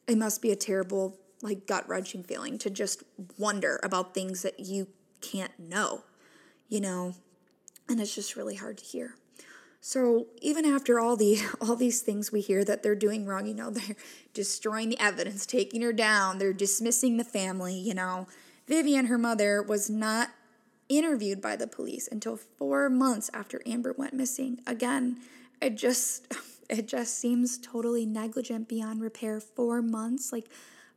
[0.07, 3.03] it must be a terrible like gut wrenching feeling to just
[3.38, 4.88] wonder about things that you
[5.22, 6.05] can't know,
[6.68, 7.14] you know,
[7.88, 9.14] and it's just really hard to hear.
[9.81, 13.55] So even after all the all these things we hear that they're doing wrong, you
[13.55, 13.96] know, they're
[14.35, 18.27] destroying the evidence, taking her down, they're dismissing the family, you know.
[18.68, 20.31] Vivian, her mother, was not
[20.88, 24.61] interviewed by the police until 4 months after Amber went missing.
[24.66, 25.18] Again,
[25.61, 26.33] it just
[26.68, 29.40] it just seems totally negligent beyond repair.
[29.40, 30.49] 4 months like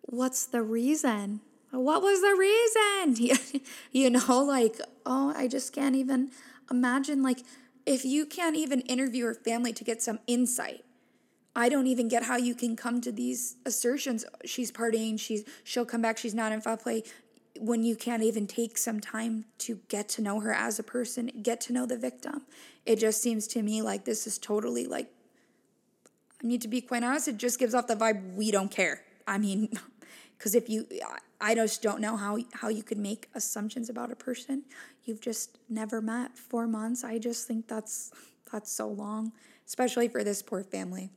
[0.02, 1.42] what's the reason?
[1.72, 3.62] what was the reason?
[3.92, 6.32] you know, like, oh, I just can't even
[6.72, 7.22] imagine.
[7.22, 7.40] Like,
[7.86, 10.84] if you can't even interview her family to get some insight,
[11.56, 14.26] I don't even get how you can come to these assertions.
[14.46, 17.04] She's partying, she's she'll come back, she's not in foul play
[17.60, 21.30] when you can't even take some time to get to know her as a person,
[21.44, 22.44] get to know the victim.
[22.86, 25.12] It just seems to me like this is totally like
[26.42, 29.02] I mean, to be quite honest, it just gives off the vibe we don't care.
[29.28, 29.70] I mean,
[30.38, 30.88] because if you
[31.42, 34.64] I just don't know how how you could make assumptions about a person
[35.04, 36.38] you've just never met.
[36.38, 38.12] 4 months, I just think that's
[38.52, 39.34] that's so long,
[39.68, 41.10] especially for this poor family.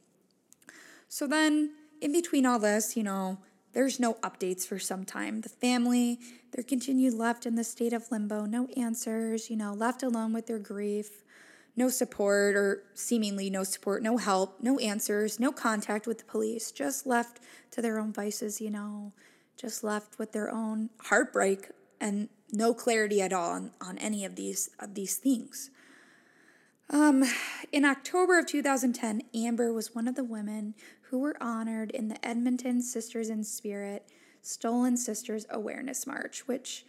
[1.09, 3.39] So then in between all this, you know,
[3.73, 5.41] there's no updates for some time.
[5.41, 6.19] The family,
[6.53, 10.47] they're continued left in the state of limbo, no answers, you know, left alone with
[10.47, 11.23] their grief,
[11.77, 16.71] no support or seemingly no support, no help, no answers, no contact with the police,
[16.71, 19.13] just left to their own vices, you know,
[19.57, 24.37] just left with their own heartbreak and no clarity at all on, on any of
[24.37, 25.71] these of these things.
[26.91, 27.25] Um,
[27.71, 30.75] in October of 2010, Amber was one of the women
[31.13, 34.05] who were honored in the Edmonton Sisters in Spirit
[34.43, 36.85] Stolen Sisters Awareness March, which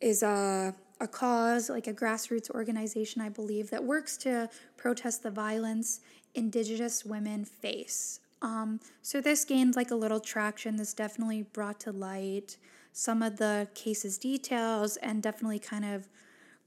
[0.00, 5.32] is a, a cause, like a grassroots organization, I believe, that works to protest the
[5.32, 5.98] violence
[6.34, 10.76] Indigenous women face um, so this gained like a little traction.
[10.76, 12.56] This definitely brought to light
[12.92, 16.08] some of the case's details and definitely kind of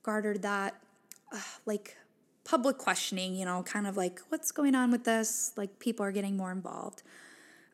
[0.03, 0.75] garnered that
[1.33, 1.97] uh, like
[2.43, 5.53] public questioning, you know, kind of like what's going on with this?
[5.55, 7.03] Like people are getting more involved.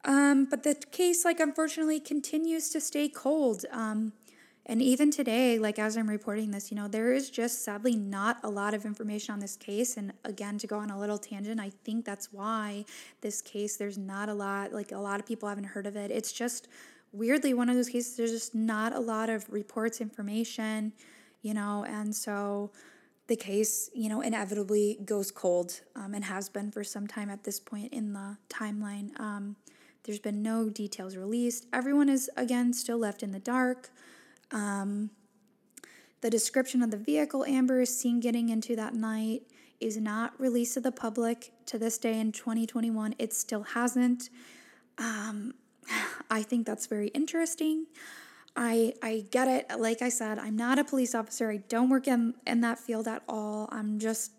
[0.04, 3.65] Um, but the case, like, unfortunately, continues to stay cold.
[3.71, 4.13] Um,
[4.67, 8.38] and even today, like as I'm reporting this, you know, there is just sadly not
[8.43, 9.95] a lot of information on this case.
[9.97, 12.86] And again, to go on a little tangent, I think that's why
[13.21, 16.10] this case, there's not a lot, like a lot of people haven't heard of it.
[16.10, 16.67] It's just
[17.12, 20.93] weirdly one of those cases, there's just not a lot of reports, information,
[21.43, 22.71] you know, and so
[23.27, 27.43] the case, you know, inevitably goes cold um, and has been for some time at
[27.43, 29.19] this point in the timeline.
[29.19, 29.55] Um,
[30.03, 31.65] there's been no details released.
[31.73, 33.89] Everyone is, again, still left in the dark.
[34.51, 35.09] Um,
[36.21, 39.43] the description of the vehicle Amber is seen getting into that night
[39.79, 43.15] is not released to the public to this day in 2021.
[43.19, 44.29] It still hasn't.
[44.97, 45.53] Um,
[46.29, 47.88] I think that's very interesting.
[48.56, 49.80] I I get it.
[49.80, 51.52] Like I said, I'm not a police officer.
[51.52, 53.68] I don't work in, in that field at all.
[53.72, 54.32] I'm just,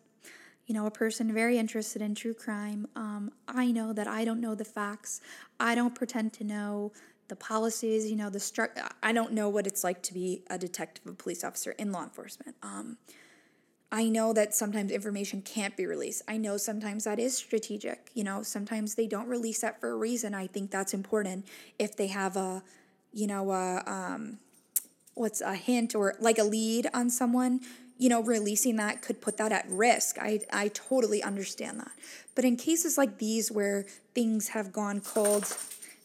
[0.67, 2.87] you know, a person very interested in true crime.
[2.97, 5.21] Um, I know that I don't know the facts.
[5.61, 6.93] I don't pretend to know
[7.29, 8.71] the policies, you know, the stru-
[9.03, 12.05] I don't know what it's like to be a detective, a police officer in law
[12.05, 12.57] enforcement.
[12.63, 12.99] Um,
[13.91, 16.23] I know that sometimes information can't be released.
[16.29, 18.11] I know sometimes that is strategic.
[18.15, 20.35] You know, sometimes they don't release that for a reason.
[20.35, 21.47] I think that's important
[21.79, 22.63] if they have a,
[23.17, 24.39] you know, a, um,
[25.15, 27.61] what's a hint or like a lead on someone.
[27.99, 30.19] You know, releasing that could put that at risk.
[30.21, 31.93] I I totally understand that.
[32.35, 35.57] But in cases like these where things have gone cold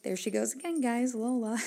[0.03, 1.59] there she goes again, guys, Lola,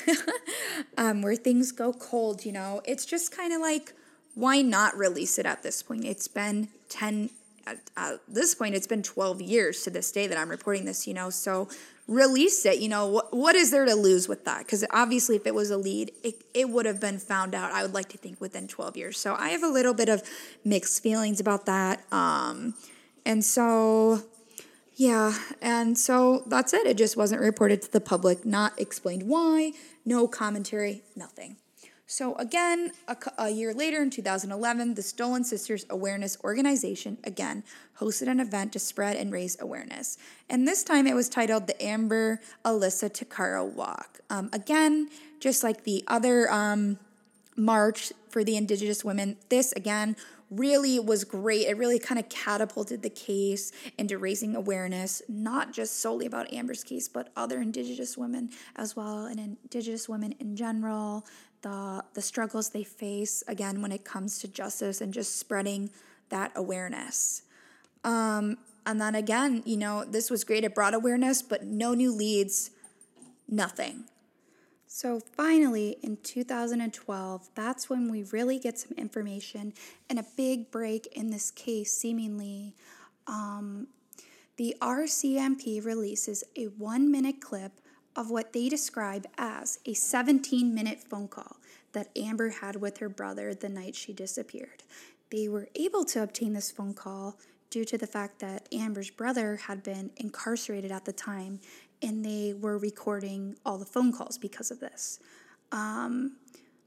[0.99, 3.93] um, where things go cold, you know, it's just kind of like,
[4.35, 6.05] why not release it at this point?
[6.05, 7.31] It's been 10,
[7.67, 11.07] at, at this point, it's been 12 years to this day that I'm reporting this,
[11.07, 11.69] you know, so
[12.07, 12.79] release it.
[12.79, 14.61] You know, what, what is there to lose with that?
[14.61, 17.83] Because obviously, if it was a lead, it, it would have been found out, I
[17.83, 19.19] would like to think, within 12 years.
[19.19, 20.23] So I have a little bit of
[20.65, 22.03] mixed feelings about that.
[22.13, 22.75] Um,
[23.27, 24.23] and so,
[24.95, 26.87] yeah, and so that's it.
[26.87, 29.73] It just wasn't reported to the public, not explained why,
[30.05, 31.57] no commentary, nothing.
[32.15, 37.65] So, again, a, a, year later in 2011, the Stolen Sisters Awareness Organization again
[37.99, 40.17] hosted an event to spread and raise awareness.
[40.49, 44.21] And this time it was titled the Amber Alyssa Tuccaro Walk.
[44.31, 45.09] Um, again,
[45.41, 47.01] just like the other um,
[47.57, 50.15] march for the Indigenous women, this again
[50.53, 51.67] really was great.
[51.67, 56.85] It really kind of catapulted the case into raising awareness, not just solely about Amber's
[56.85, 61.27] case, but other Indigenous women as well, and Indigenous women in general,
[61.65, 65.91] the, the struggles they face, again, when it comes to justice and just spreading
[66.29, 67.43] that awareness.
[68.05, 70.63] Um, and then again, you know, this was great.
[70.63, 72.71] It brought awareness, but no new leads,
[73.49, 74.05] nothing.
[74.87, 79.73] So finally, in 2012, that's when we really get some information
[80.11, 82.75] and a big break in this case, seemingly.
[83.27, 83.89] Um,
[84.57, 87.73] the RCMP releases a one minute clip
[88.17, 91.57] of what they describe as a 17 minute phone call
[91.93, 94.83] that Amber had with her brother the night she disappeared.
[95.31, 97.39] They were able to obtain this phone call
[97.71, 101.61] due to the fact that Amber's brother had been incarcerated at the time
[102.03, 105.21] and they were recording all the phone calls because of this.
[105.73, 106.37] Um,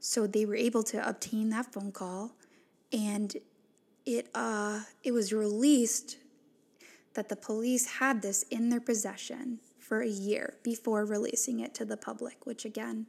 [0.00, 2.32] so they were able to obtain that phone call,
[2.92, 3.36] and
[4.06, 6.18] it uh, it was released
[7.14, 9.58] that the police had this in their possession
[9.88, 13.06] for a year before releasing it to the public, which again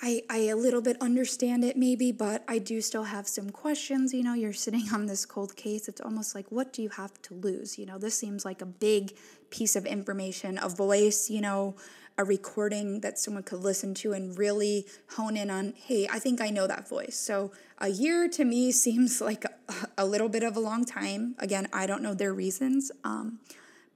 [0.00, 4.14] I, I a little bit understand it maybe, but I do still have some questions.
[4.14, 5.88] You know, you're sitting on this cold case.
[5.88, 7.78] It's almost like, what do you have to lose?
[7.78, 9.14] You know, this seems like a big
[9.50, 11.74] piece of information, a voice, you know,
[12.18, 16.40] a recording that someone could listen to and really hone in on, hey, I think
[16.40, 17.16] I know that voice.
[17.16, 19.52] So a year to me seems like a,
[19.98, 21.34] a little bit of a long time.
[21.38, 22.90] Again, I don't know their reasons.
[23.04, 23.40] Um,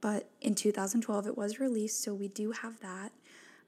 [0.07, 3.11] but in 2012, it was released, so we do have that.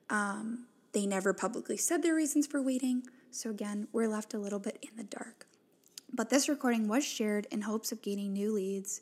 [0.10, 4.58] Um, they never publicly said their reasons for waiting, so again, we're left a little
[4.58, 5.48] bit in the dark.
[6.14, 9.02] But this recording was shared in hopes of gaining new leads.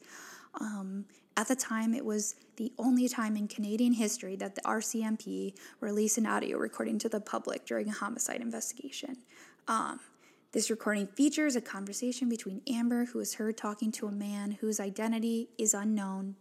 [0.60, 1.06] Um,
[1.38, 6.18] at the time, it was the only time in Canadian history that the RCMP released
[6.18, 9.16] an audio recording to the public during a homicide investigation.
[9.68, 10.00] Um,
[10.54, 14.80] this recording features a conversation between Amber, who is heard talking to a man whose
[14.80, 16.36] identity is unknown,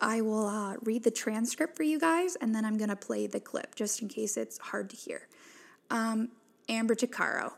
[0.00, 3.26] I will uh, read the transcript for you guys and then I'm going to play
[3.26, 5.28] the clip just in case it's hard to hear.
[5.90, 6.30] Um,
[6.68, 7.52] Amber Tuccaro.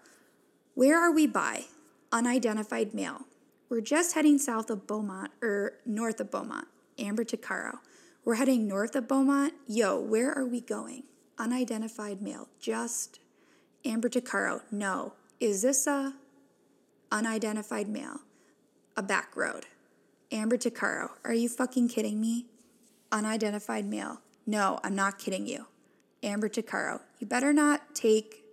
[0.74, 1.64] Where are we by?
[2.12, 3.22] Unidentified male.
[3.68, 6.68] We're just heading south of Beaumont or north of Beaumont.
[6.98, 7.78] Amber Tuccaro.
[8.24, 9.54] We're heading north of Beaumont.
[9.66, 11.04] Yo, where are we going?
[11.38, 12.48] Unidentified male.
[12.61, 13.20] Just
[13.85, 14.62] Amber Tuccaro.
[14.70, 15.14] No.
[15.40, 16.14] Is this a
[17.11, 18.20] unidentified male?
[18.96, 19.66] A back road.
[20.30, 22.44] Amber Tuccaro, are you fucking kidding me?
[23.10, 24.20] Unidentified male.
[24.46, 25.66] No, I'm not kidding you.
[26.22, 28.44] Amber Tuccaro, you better not take,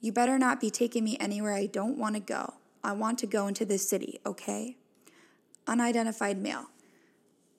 [0.00, 2.54] you better not be taking me anywhere I don't want to go.
[2.82, 4.78] I want to go into the city, okay?
[5.66, 6.66] Unidentified male.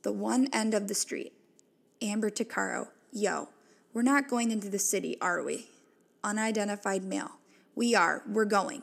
[0.02, 1.34] The one end of the street.
[2.02, 3.50] Amber Tuccaro, yo,
[3.94, 5.70] we're not going into the city, are we?
[6.24, 7.34] Unidentified male.
[7.76, 8.24] We are.
[8.28, 8.82] We're going.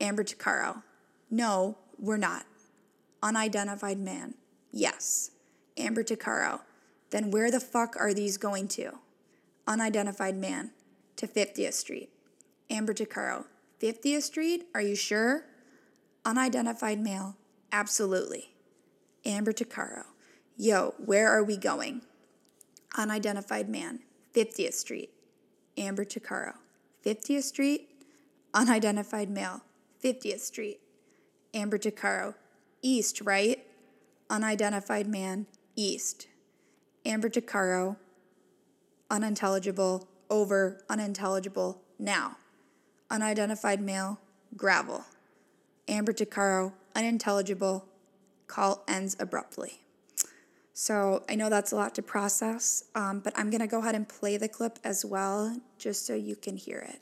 [0.00, 0.84] Amber Tuccaro,
[1.28, 2.46] no, we're not.
[3.22, 4.34] Unidentified man.
[4.72, 5.30] Yes.
[5.76, 6.60] Amber Tuccaro.
[7.10, 8.92] Then where the fuck are these going to?
[9.66, 10.70] Unidentified man.
[11.16, 12.10] To 50th Street.
[12.70, 13.44] Amber Tuccaro.
[13.82, 14.66] 50th Street?
[14.74, 15.44] Are you sure?
[16.24, 17.36] Unidentified male.
[17.72, 18.54] Absolutely.
[19.24, 20.04] Amber Tuccaro.
[20.56, 22.02] Yo, where are we going?
[22.96, 24.00] Unidentified man.
[24.34, 25.10] 50th Street.
[25.76, 26.54] Amber Tuccaro.
[27.04, 27.88] 50th Street?
[28.54, 29.62] Unidentified male.
[30.02, 30.80] 50th Street.
[31.54, 32.34] Amber Tuccaro.
[32.82, 33.64] East, right?
[34.28, 36.26] Unidentified man, east.
[37.04, 37.96] Amber Tuccaro,
[39.10, 42.36] unintelligible, over, unintelligible, now.
[43.10, 44.20] Unidentified male,
[44.56, 45.04] gravel.
[45.88, 47.86] Amber Tuccaro, unintelligible,
[48.46, 49.80] call ends abruptly.
[50.72, 53.94] So I know that's a lot to process, um, but I'm going to go ahead
[53.94, 57.00] and play the clip as well, just so you can hear it.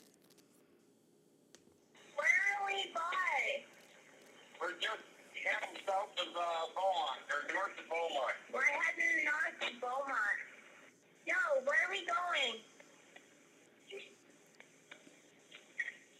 [12.39, 12.59] doing?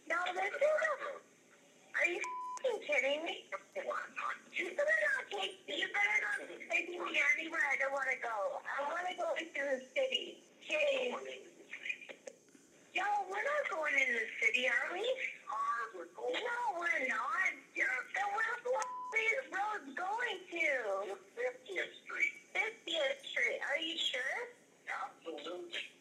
[0.08, 0.62] No, this is
[1.96, 2.20] Are you
[2.84, 3.46] kidding me?
[4.52, 5.62] You better not take.
[5.70, 8.60] You better not take me anywhere I don't want to go.
[8.66, 10.42] I want to go into the city.
[10.66, 11.14] Jeez.
[12.92, 15.06] Yo, we're not going in the city, are we?
[15.94, 17.50] No, we're not.
[17.78, 21.14] Then where the is roads going to?
[21.38, 22.34] 50th Street.
[22.50, 23.60] 50th Street.
[23.62, 24.36] Are you sure?
[24.90, 25.99] Absolutely.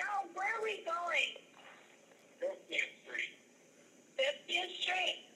[0.00, 1.36] No, where are we going?
[2.40, 3.36] 50th Street.
[4.16, 5.28] 50th Street?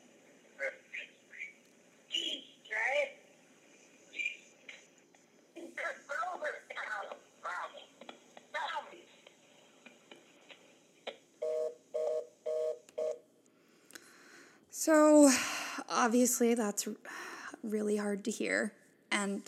[0.56, 1.52] 50th Street.
[2.08, 3.10] East, right?
[4.14, 4.56] East.
[6.34, 7.12] Over town.
[7.42, 7.84] Problem.
[8.52, 9.00] Problem.
[14.70, 15.30] So,
[15.90, 16.88] obviously, that's
[17.62, 18.72] really hard to hear
[19.12, 19.42] and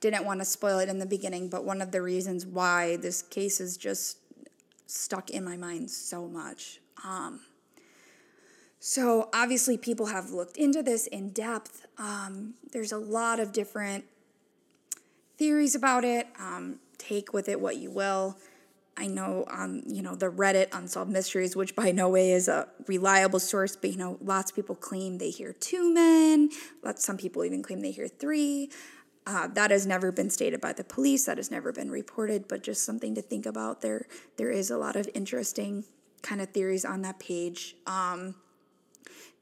[0.00, 3.20] didn't want to spoil it in the beginning, but one of the reasons why this
[3.20, 4.18] case is just
[4.86, 6.80] stuck in my mind so much.
[7.04, 7.40] Um,
[8.78, 11.86] so, obviously, people have looked into this in depth.
[11.98, 14.04] Um, there's a lot of different
[15.38, 16.28] theories about it.
[16.38, 18.36] Um, take with it what you will.
[18.98, 22.68] I know on you know the Reddit Unsolved Mysteries, which by no way is a
[22.86, 26.50] reliable source, but you know lots of people claim they hear two men.
[26.82, 28.70] Lots some people even claim they hear three.
[29.26, 31.26] Uh, that has never been stated by the police.
[31.26, 33.80] That has never been reported, but just something to think about.
[33.80, 34.06] There
[34.36, 35.84] there is a lot of interesting
[36.22, 38.34] kind of theories on that page, um,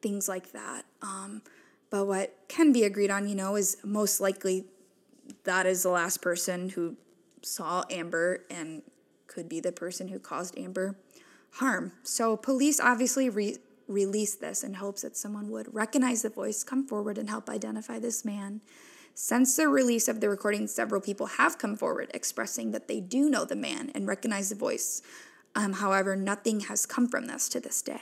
[0.00, 0.84] things like that.
[1.02, 1.42] Um,
[1.90, 4.64] but what can be agreed on, you know, is most likely
[5.44, 6.96] that is the last person who
[7.42, 8.82] saw Amber and
[9.26, 10.96] could be the person who caused Amber
[11.52, 11.92] harm.
[12.02, 16.86] So police obviously re- released this in hopes that someone would recognize the voice, come
[16.86, 18.60] forward, and help identify this man.
[19.14, 23.30] Since the release of the recording, several people have come forward expressing that they do
[23.30, 25.02] know the man and recognize the voice.
[25.54, 28.00] Um, however, nothing has come from this to this day.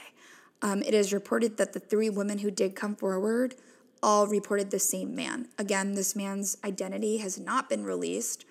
[0.63, 3.53] Um, it is reported that the three women who did come forward
[4.01, 5.49] all reported the same man.
[5.59, 8.45] Again, this man's identity has not been released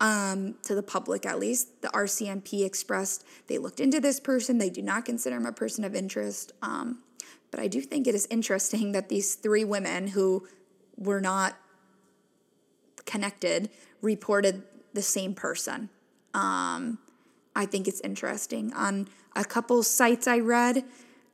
[0.00, 1.82] um, to the public, at least.
[1.82, 4.56] The RCMP expressed they looked into this person.
[4.56, 6.52] They do not consider him a person of interest.
[6.62, 7.02] Um,
[7.50, 10.46] but I do think it is interesting that these three women who
[10.96, 11.56] were not
[13.06, 13.70] connected
[14.02, 15.88] reported the same person.
[16.34, 16.98] Um,
[17.54, 18.72] I think it's interesting.
[18.74, 20.84] On a couple sites I read,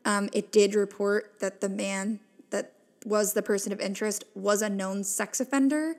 [0.04, 2.20] um, it did report that the man
[2.50, 2.72] that
[3.04, 5.96] was the person of interest was a known sex offender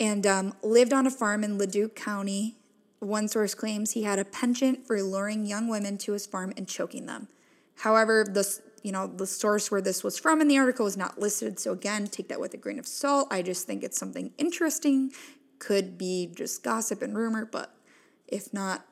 [0.00, 2.56] and um, lived on a farm in Leduc County.
[3.00, 6.66] One source claims he had a penchant for luring young women to his farm and
[6.68, 7.28] choking them.
[7.76, 11.18] However, this you know the source where this was from in the article is not
[11.18, 13.28] listed, so again, take that with a grain of salt.
[13.30, 15.12] I just think it's something interesting.
[15.58, 17.74] Could be just gossip and rumor, but
[18.26, 18.84] if not,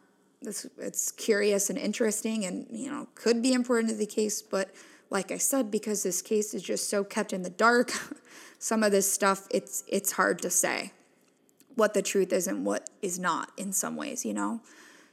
[0.43, 4.43] it's, it's curious and interesting, and you know could be important to the case.
[4.43, 4.71] But
[5.11, 7.93] like I said, because this case is just so kept in the dark,
[8.59, 10.93] some of this stuff it's it's hard to say
[11.75, 14.61] what the truth is and what is not in some ways, you know?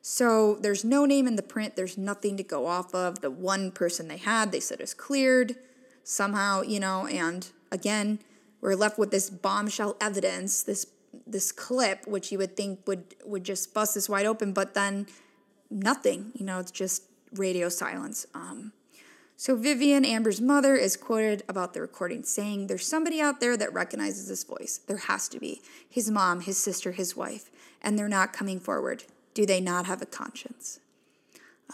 [0.09, 3.19] So there's no name in the print, there's nothing to go off of.
[3.19, 5.57] The one person they had, they said is cleared
[6.05, 8.19] somehow, you know, and again,
[8.61, 10.87] we're left with this bombshell evidence, this
[11.25, 15.07] this clip, which you would think would would just bust this wide open, but then
[15.69, 17.03] nothing, you know, it's just
[17.33, 18.25] radio silence.
[18.33, 18.71] Um,
[19.35, 23.73] so Vivian, Amber's mother, is quoted about the recording saying, There's somebody out there that
[23.73, 24.79] recognizes this voice.
[24.87, 25.61] There has to be.
[25.89, 27.51] His mom, his sister, his wife.
[27.81, 29.03] And they're not coming forward.
[29.37, 30.79] Do they not have a conscience?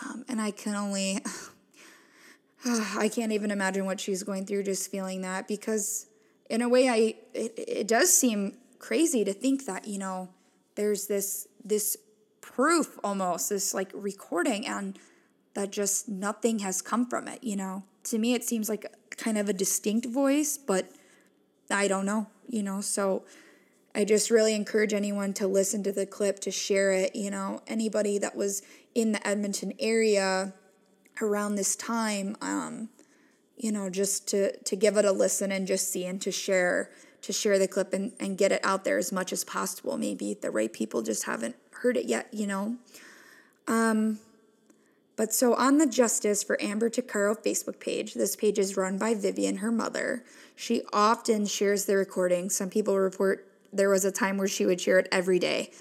[0.04, 1.24] Um, and I can only,
[2.66, 6.08] I can't even imagine what she's going through just feeling that because
[6.50, 10.28] in a way I it, it does seem crazy to think that, you know,
[10.76, 11.96] there's this this
[12.42, 15.00] proof almost, this like recording and
[15.54, 17.84] that just nothing has come from it, you know.
[18.12, 18.86] To me, it seems like
[19.16, 20.92] kind of a distinct voice, but
[21.72, 22.82] I don't know, you know.
[22.82, 23.24] So
[23.96, 27.62] I just really encourage anyone to listen to the clip, to share it, you know.
[27.68, 28.64] Anybody that was
[28.96, 30.54] in the Edmonton area
[31.22, 32.90] around this time, um,
[33.56, 36.90] you know, just to to give it a listen and just see and to share
[37.22, 39.98] to share the clip and, and get it out there as much as possible.
[39.98, 42.78] Maybe the right people just haven't heard it yet, you know.
[43.68, 44.20] Um,
[45.16, 49.14] but so on the Justice for Amber Tuccaro Facebook page, this page is run by
[49.14, 50.26] Vivian, her mother.
[50.56, 52.50] She often shares the recording.
[52.50, 55.72] Some people report there was a time where she would share it every day,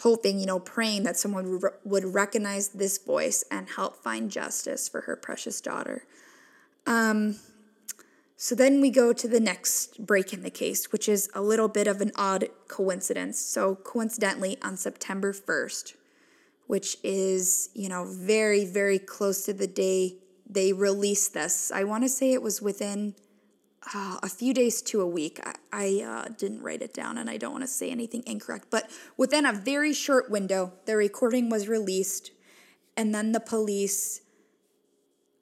[0.00, 5.02] hoping, you know, praying that someone would recognize this voice and help find justice for
[5.02, 6.04] her precious daughter.
[6.86, 7.36] Um,
[8.36, 11.68] so then we go to the next break in the case, which is a little
[11.68, 13.38] bit of an odd coincidence.
[13.38, 15.94] So, coincidentally, on September 1st,
[16.66, 20.16] which is, you know, very, very close to the day
[20.48, 21.70] they released this.
[21.70, 23.14] I want to say it was within
[23.94, 25.40] uh, a few days to a week.
[25.44, 28.68] I, I uh, didn't write it down and I don't want to say anything incorrect,
[28.70, 32.30] but within a very short window, the recording was released,
[32.96, 34.22] and then the police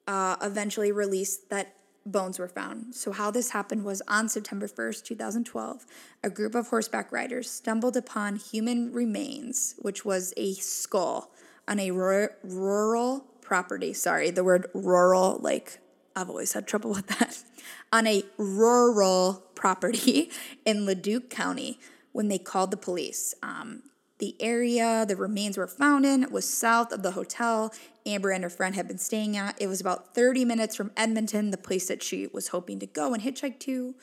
[0.07, 1.75] uh, eventually released that
[2.05, 2.95] bones were found.
[2.95, 5.85] So, how this happened was on September 1st, 2012,
[6.23, 11.31] a group of horseback riders stumbled upon human remains, which was a skull
[11.67, 13.93] on a rural property.
[13.93, 15.79] Sorry, the word rural, like
[16.15, 17.43] I've always had trouble with that.
[17.91, 20.31] on a rural property
[20.65, 21.79] in Leduc County
[22.11, 23.33] when they called the police.
[23.43, 23.83] Um,
[24.19, 27.73] the area the remains were found in was south of the hotel
[28.05, 29.59] Amber and her friend had been staying at.
[29.59, 33.13] It was about 30 minutes from Edmonton, the place that she was hoping to go
[33.13, 33.95] and hitchhike to.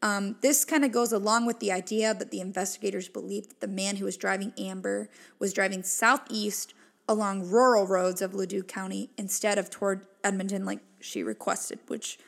[0.00, 3.68] Um, this kind of goes along with the idea that the investigators believed that the
[3.68, 6.74] man who was driving Amber was driving southeast
[7.08, 12.18] along rural roads of Leduc County instead of toward Edmonton, like she requested, which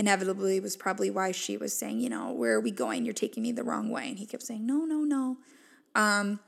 [0.00, 3.04] inevitably was probably why she was saying, you know, where are we going?
[3.04, 4.08] You're taking me the wrong way.
[4.08, 5.36] And he kept saying, no, no, no.
[5.94, 6.40] Um,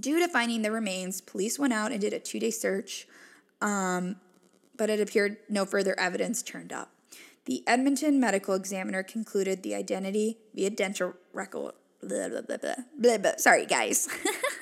[0.00, 3.06] Due to finding the remains, police went out and did a two day search,
[3.60, 4.16] um,
[4.76, 6.90] but it appeared no further evidence turned up.
[7.44, 11.74] The Edmonton medical examiner concluded the identity via dental record.
[12.02, 13.36] Blah, blah, blah, blah, blah, blah.
[13.36, 14.08] Sorry, guys.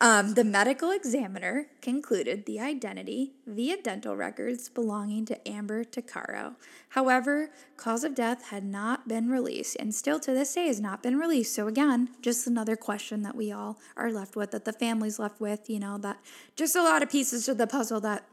[0.00, 6.56] Um, the medical examiner concluded the identity via dental records belonging to Amber Tuccaro.
[6.90, 11.02] However, cause of death had not been released and still to this day has not
[11.02, 11.54] been released.
[11.54, 15.40] So, again, just another question that we all are left with, that the family's left
[15.40, 16.18] with, you know, that
[16.56, 18.24] just a lot of pieces of the puzzle that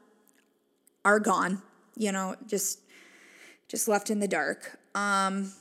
[1.03, 1.61] are gone,
[1.95, 2.79] you know, just
[3.67, 4.79] just left in the dark.
[4.95, 5.53] Um,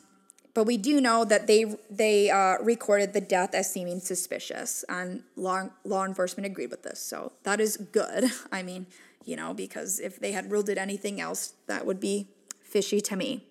[0.61, 5.22] but we do know that they they uh, recorded the death as seeming suspicious, and
[5.34, 7.00] law law enforcement agreed with this.
[7.00, 8.24] So that is good.
[8.52, 8.84] I mean,
[9.24, 12.28] you know, because if they had ruled it anything else, that would be
[12.62, 13.46] fishy to me.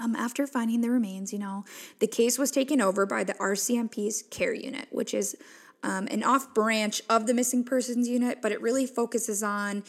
[0.00, 1.64] Um, after finding the remains, you know,
[1.98, 5.36] the case was taken over by the RCMP's KARE unit, which is
[5.82, 9.82] um, an off branch of the missing persons unit, but it really focuses on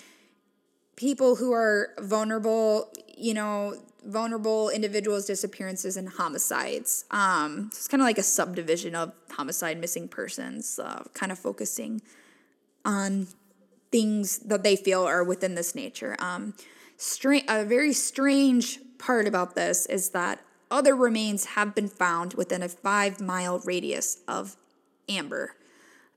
[0.96, 7.06] people who are vulnerable, you know, vulnerable individuals' disappearances and homicides.
[7.12, 11.40] Um, so it's kind of like a subdivision of homicide, missing persons, uh, kind of
[11.40, 12.02] focusing
[12.84, 13.28] on
[13.92, 16.16] things that they feel are within this nature.
[16.20, 16.54] Um,
[16.98, 20.40] stra- a very strange part about this is that
[20.70, 24.56] other remains have been found within a five mile radius of
[25.10, 25.56] Amber.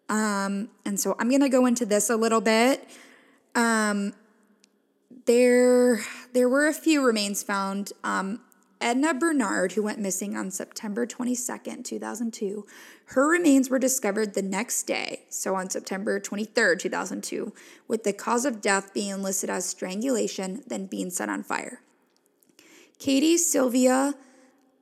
[0.08, 2.88] Um, and so I'm going to go into this a little bit.
[3.54, 4.12] Um,
[5.26, 6.00] there
[6.32, 7.92] there were a few remains found.
[8.02, 8.40] Um,
[8.80, 12.66] Edna Bernard, who went missing on September 22nd, 2002,
[13.06, 17.52] her remains were discovered the next day, so on September 23rd, 2002,
[17.88, 21.80] with the cause of death being listed as strangulation, then being set on fire.
[22.98, 24.14] Katie Sylvia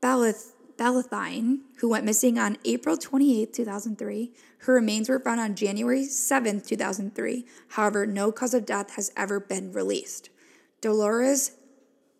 [0.00, 6.60] Ballantyne, who went missing on April 28, 2003, her remains were found on January 7,
[6.60, 7.46] 2003.
[7.68, 10.30] However, no cause of death has ever been released.
[10.82, 11.52] Delores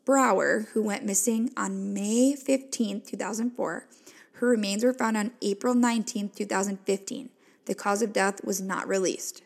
[0.05, 3.87] Brower, who went missing on May 15, 2004.
[4.35, 7.31] Her remains were found on April 19, 2015.
[7.67, 9.43] The cause of death was not released.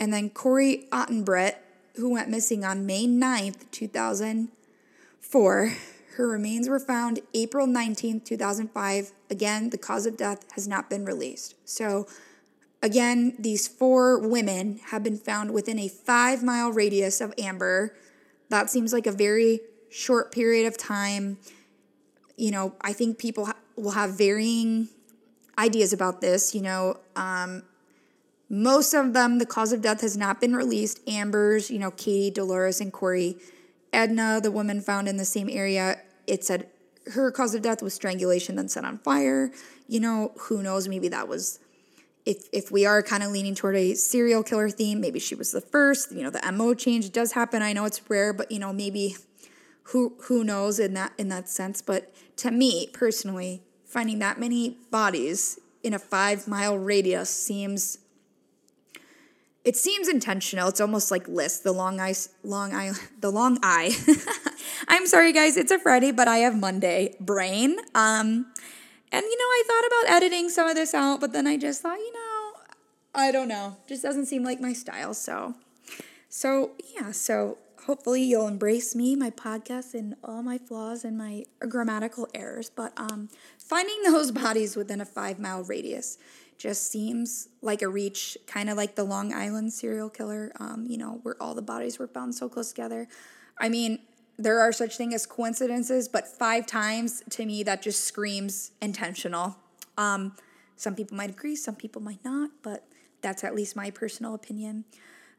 [0.00, 1.56] And then Corrie Ottenbreit,
[1.96, 5.72] who went missing on May 9th, 2004.
[6.16, 9.12] Her remains were found April 19, 2005.
[9.30, 11.56] Again, the cause of death has not been released.
[11.66, 12.06] So,
[12.82, 17.94] again, these four women have been found within a five mile radius of Amber
[18.48, 21.38] that seems like a very short period of time.
[22.36, 24.88] You know, I think people ha- will have varying
[25.58, 26.54] ideas about this.
[26.54, 27.62] You know, um,
[28.48, 31.00] most of them, the cause of death has not been released.
[31.08, 33.36] Amber's, you know, Katie, Delores, and Corrie.
[33.92, 36.68] Edna, the woman found in the same area, it said
[37.12, 39.50] her cause of death was strangulation, then set on fire.
[39.86, 40.88] You know, who knows?
[40.88, 41.60] Maybe that was
[42.26, 45.52] if if we are kind of leaning toward a serial killer theme, maybe she was
[45.52, 46.12] the first.
[46.12, 47.62] You know, the MO change does happen.
[47.62, 49.16] I know it's rare, but you know, maybe
[49.84, 51.82] who who knows in that in that sense.
[51.82, 57.98] But to me personally, finding that many bodies in a five mile radius seems
[59.64, 60.68] it seems intentional.
[60.68, 63.96] It's almost like list the long eye, long eye, the long eye.
[64.88, 65.56] I'm sorry, guys.
[65.56, 67.76] It's a Friday, but I have Monday brain.
[67.94, 68.46] Um,
[69.14, 71.82] and you know, I thought about editing some of this out, but then I just
[71.82, 72.52] thought, you know,
[73.14, 73.76] I don't know.
[73.86, 75.14] Just doesn't seem like my style.
[75.14, 75.54] So,
[76.28, 81.44] so yeah, so hopefully you'll embrace me, my podcast, and all my flaws and my
[81.60, 82.70] grammatical errors.
[82.70, 86.18] But um, finding those bodies within a five mile radius
[86.58, 90.98] just seems like a reach, kind of like the Long Island serial killer, um, you
[90.98, 93.06] know, where all the bodies were found so close together.
[93.60, 94.00] I mean,
[94.38, 99.56] there are such thing as coincidences, but five times to me that just screams intentional.
[99.96, 100.34] Um,
[100.76, 102.84] some people might agree, some people might not, but
[103.20, 104.84] that's at least my personal opinion.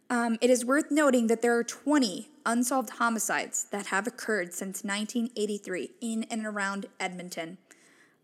[0.10, 4.84] Um, it is worth noting that there are 20 unsolved homicides that have occurred since
[4.84, 7.58] 1983 in and around Edmonton,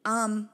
[0.05, 0.49] um,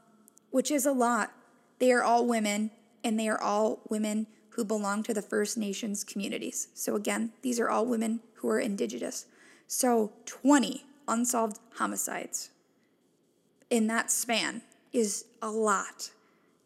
[0.51, 1.33] which is a lot.
[1.79, 2.71] They are all women,
[3.03, 6.69] and they are all women who belong to the First Nations communities.
[6.73, 9.25] So, again, these are all women who are Indigenous.
[9.67, 12.49] So, 20 unsolved homicides
[13.69, 14.61] in that span
[14.93, 16.11] is a lot.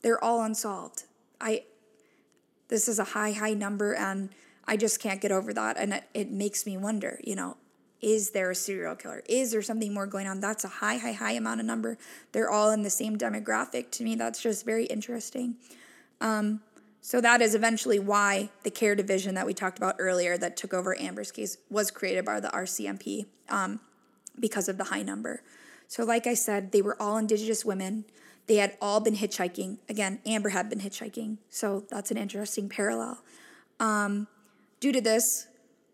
[0.01, 1.03] They're all unsolved.
[1.39, 1.63] I
[2.67, 4.29] this is a high high number and
[4.65, 7.57] I just can't get over that and it, it makes me wonder, you know,
[8.01, 9.21] is there a serial killer?
[9.27, 10.39] Is there something more going on?
[10.39, 11.97] That's a high high high amount of number.
[12.31, 13.91] They're all in the same demographic.
[13.91, 15.55] To me that's just very interesting.
[16.19, 16.61] Um,
[17.01, 20.71] so that is eventually why the care division that we talked about earlier that took
[20.71, 23.79] over Amber's case was created by the RCMP um,
[24.39, 25.41] because of the high number.
[25.87, 28.05] So, like I said, they were all Indigenous women.
[28.45, 29.79] They had all been hitchhiking.
[29.89, 31.39] Again, Amber had been hitchhiking.
[31.49, 33.23] So, that's an interesting parallel.
[33.79, 34.27] Um,
[34.79, 35.47] due to this,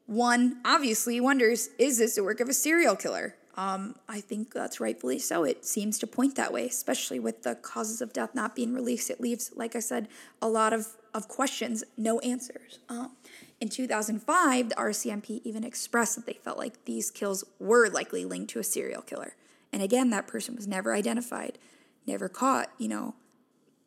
[0.08, 3.37] one obviously wonders is this the work of a serial killer?
[3.58, 5.44] Um, I think that's rightfully so.
[5.44, 9.10] It seems to point that way, especially with the causes of death not being released.
[9.10, 10.08] It leaves, like I said,
[10.40, 12.78] a lot of, of questions, no answers.
[12.88, 13.14] Um,
[13.60, 18.52] in 2005, the RCMP even expressed that they felt like these kills were likely linked
[18.52, 19.36] to a serial killer.
[19.74, 21.58] And again, that person was never identified,
[22.06, 23.16] never caught, you know,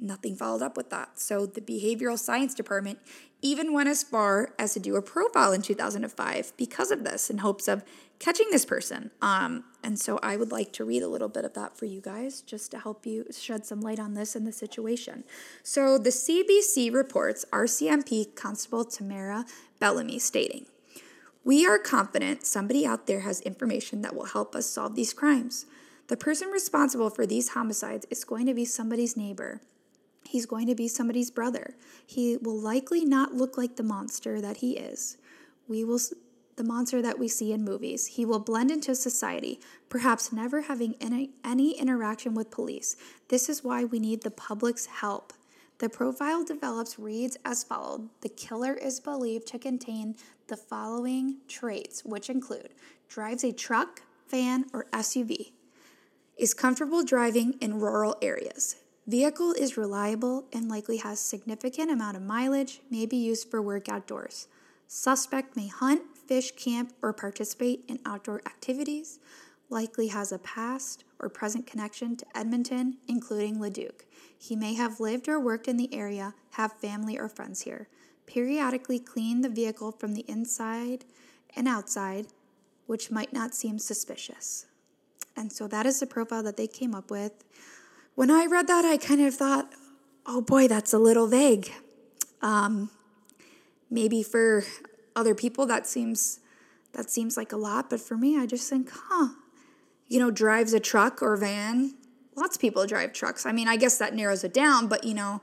[0.01, 1.21] nothing followed up with that.
[1.21, 2.99] So the behavioral science department
[3.43, 7.39] even went as far as to do a profile in 2005 because of this in
[7.39, 7.85] hopes of
[8.21, 9.11] catching this person.
[9.21, 12.01] Um, and so I would like to read a little bit of that for you
[12.01, 15.25] guys just to help you shed some light on this and the situation.
[15.65, 19.47] So the CBC reports RCMP Constable Tamara
[19.81, 20.67] Bellamy stating,
[21.43, 25.65] we are confident somebody out there has information that will help us solve these crimes.
[26.09, 29.63] The person responsible for these homicides is going to be somebody's neighbor.
[30.29, 31.77] He's going to be somebody's brother.
[32.07, 35.17] He will likely not look like the monster that he is.
[35.67, 36.01] We will
[36.61, 38.07] the monster that we see in movies.
[38.07, 42.97] He will blend into society, perhaps never having any, any interaction with police.
[43.29, 45.33] This is why we need the public's help.
[45.79, 48.11] The profile develops reads as followed.
[48.21, 50.17] The killer is believed to contain
[50.49, 52.75] the following traits, which include
[53.09, 55.53] drives a truck, van, or SUV,
[56.37, 58.77] is comfortable driving in rural areas.
[59.07, 63.89] Vehicle is reliable and likely has significant amount of mileage, may be used for work
[63.89, 64.47] outdoors.
[64.93, 69.19] Suspect may hunt, fish, camp, or participate in outdoor activities.
[69.69, 74.05] Likely has a past or present connection to Edmonton, including Leduc.
[74.39, 77.89] He may have lived or worked in the area, have family or friends here.
[78.27, 81.05] Periodically clean the vehicle from the inside
[81.57, 82.29] and outside,
[82.87, 84.67] which might not seem suspicious.
[85.37, 87.33] And so that is the profile that they came up with.
[88.15, 89.73] When I read that, I kind of thought,
[90.27, 91.73] oh boy, that's a little vague.
[92.41, 92.89] Um,
[93.91, 94.63] maybe for
[95.15, 96.41] other people that seems
[96.93, 99.35] that seems like a lot, but for me, I just think, huh,
[100.09, 101.95] you know, drives a truck or van.
[102.35, 103.47] Lots of people drive trucks.
[103.47, 105.41] I mean, I guess that narrows it down, but you know,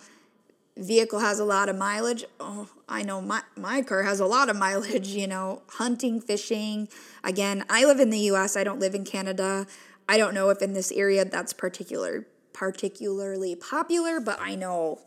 [0.76, 2.26] vehicle has a lot of mileage.
[2.39, 6.89] Oh, I know my, my car has a lot of mileage, you know, hunting, fishing.
[7.24, 9.68] Again, I live in the US, I don't live in Canada.
[10.09, 14.99] I don't know if in this area that's particular particularly popular, but I know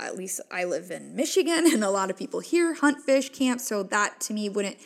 [0.00, 3.60] at least I live in Michigan and a lot of people here hunt, fish, camp,
[3.60, 4.76] so that to me wouldn't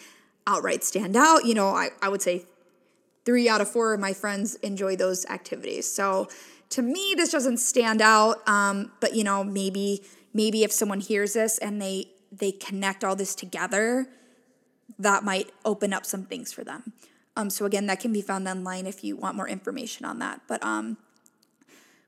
[0.46, 1.44] outright stand out.
[1.44, 2.44] You know, I, I would say
[3.24, 5.90] three out of four of my friends enjoy those activities.
[5.90, 6.28] So
[6.70, 8.46] to me, this doesn't stand out.
[8.48, 10.02] Um, but you know, maybe
[10.32, 14.06] maybe if someone hears this and they they connect all this together,
[14.98, 16.92] that might open up some things for them.
[17.36, 20.40] Um, so again, that can be found online if you want more information on that.
[20.46, 20.96] But um,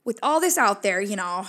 [0.05, 1.47] with all this out there, you know,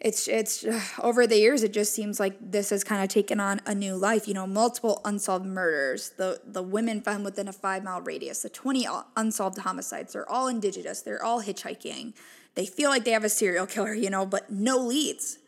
[0.00, 0.64] it's it's
[1.02, 3.96] over the years it just seems like this has kind of taken on a new
[3.96, 8.42] life you know multiple unsolved murders the the women found within a five mile radius
[8.42, 8.86] the 20
[9.16, 12.14] unsolved homicides they're all indigenous they're all hitchhiking.
[12.54, 15.38] They feel like they have a serial killer you know but no leads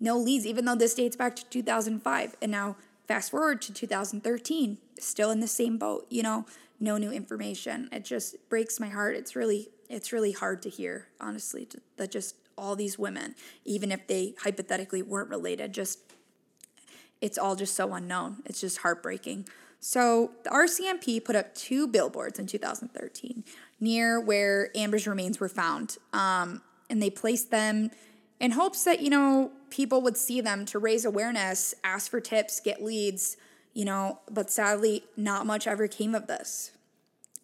[0.00, 4.78] no leads even though this dates back to 2005 and now fast forward to 2013
[4.98, 6.44] still in the same boat you know
[6.80, 7.88] no new information.
[7.92, 9.16] It just breaks my heart.
[9.16, 13.34] It's really it's really hard to hear honestly that just all these women,
[13.64, 15.72] even if they hypothetically weren't related.
[15.72, 16.00] Just
[17.20, 18.38] it's all just so unknown.
[18.44, 19.48] It's just heartbreaking.
[19.80, 23.44] So the RCMP put up two billboards in 2013
[23.80, 27.90] near where Amber's remains were found, um, and they placed them
[28.40, 32.60] in hopes that you know people would see them to raise awareness, ask for tips,
[32.60, 33.36] get leads.
[33.74, 36.72] You know, but sadly, not much ever came of this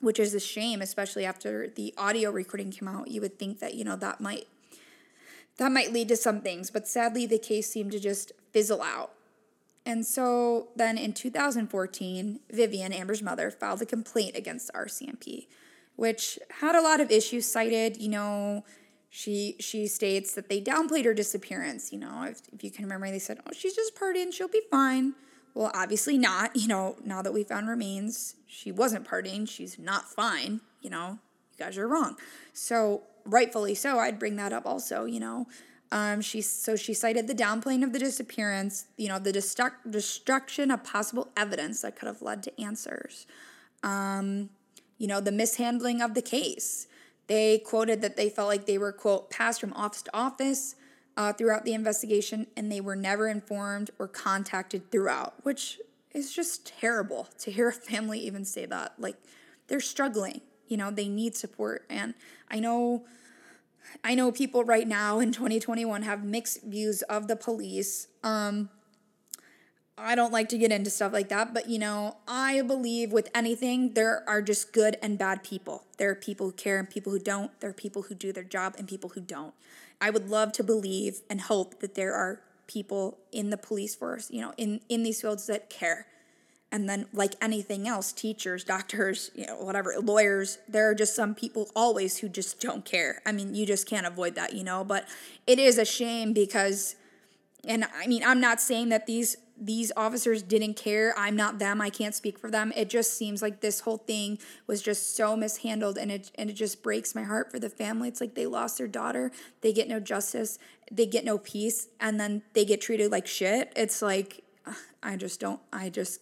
[0.04, 3.08] which is a shame, especially after the audio recording came out.
[3.08, 4.46] You would think that, you know, that might
[5.58, 9.12] that might lead to some things, but sadly, the case seemed to just fizzle out.
[9.86, 15.46] and so then in 2014, Vivian, Amber's mother, filed a complaint against RCMP,
[15.96, 17.98] which had a lot of issues cited.
[17.98, 18.64] You know,
[19.10, 21.92] she she states that they downplayed her disappearance.
[21.92, 24.62] You know, if, if you can remember, they said, "Oh, she's just partying; she'll be
[24.70, 25.14] fine."
[25.54, 26.56] Well, obviously not.
[26.56, 29.48] You know, now that we found remains, she wasn't partying.
[29.48, 30.62] She's not fine.
[30.80, 31.18] You know,
[31.52, 32.16] you guys are wrong.
[32.52, 35.04] So rightfully so, I'd bring that up also.
[35.04, 35.46] You know,
[35.92, 38.86] um, she so she cited the downplaying of the disappearance.
[38.96, 43.26] You know, the destruct, destruction of possible evidence that could have led to answers.
[43.82, 44.50] Um,
[44.98, 46.86] you know, the mishandling of the case.
[47.26, 50.76] They quoted that they felt like they were, quote, passed from office to office
[51.16, 55.80] uh, throughout the investigation and they were never informed or contacted throughout, which
[56.12, 58.94] is just terrible to hear a family even say that.
[58.98, 59.16] Like,
[59.68, 61.86] they're struggling, you know, they need support.
[61.88, 62.14] And
[62.54, 63.04] I know.
[64.02, 68.06] I know people right now in 2021 have mixed views of the police.
[68.22, 68.70] Um,
[69.98, 73.28] I don't like to get into stuff like that, but you know, I believe with
[73.34, 75.84] anything, there are just good and bad people.
[75.98, 77.50] There are people who care and people who don't.
[77.60, 79.54] There are people who do their job and people who don't.
[80.00, 84.30] I would love to believe and hope that there are people in the police force,
[84.30, 86.06] you know, in, in these fields that care.
[86.74, 91.32] And then, like anything else, teachers, doctors, you know, whatever, lawyers, there are just some
[91.32, 93.22] people always who just don't care.
[93.24, 95.06] I mean, you just can't avoid that, you know, but
[95.46, 96.96] it is a shame because,
[97.62, 101.14] and I mean, I'm not saying that these these officers didn't care.
[101.16, 101.80] I'm not them.
[101.80, 102.72] I can't speak for them.
[102.74, 106.54] It just seems like this whole thing was just so mishandled and it and it
[106.54, 108.08] just breaks my heart for the family.
[108.08, 110.58] It's like they lost their daughter, they get no justice,
[110.90, 113.72] they get no peace, and then they get treated like shit.
[113.76, 114.42] It's like
[115.04, 116.20] I just don't I just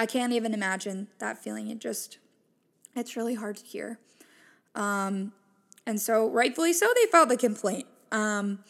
[0.00, 1.68] I can't even imagine that feeling.
[1.68, 2.16] It just
[2.96, 3.98] it's really hard to hear.
[4.74, 5.32] Um
[5.86, 7.86] and so rightfully so they filed the complaint.
[8.10, 8.60] Um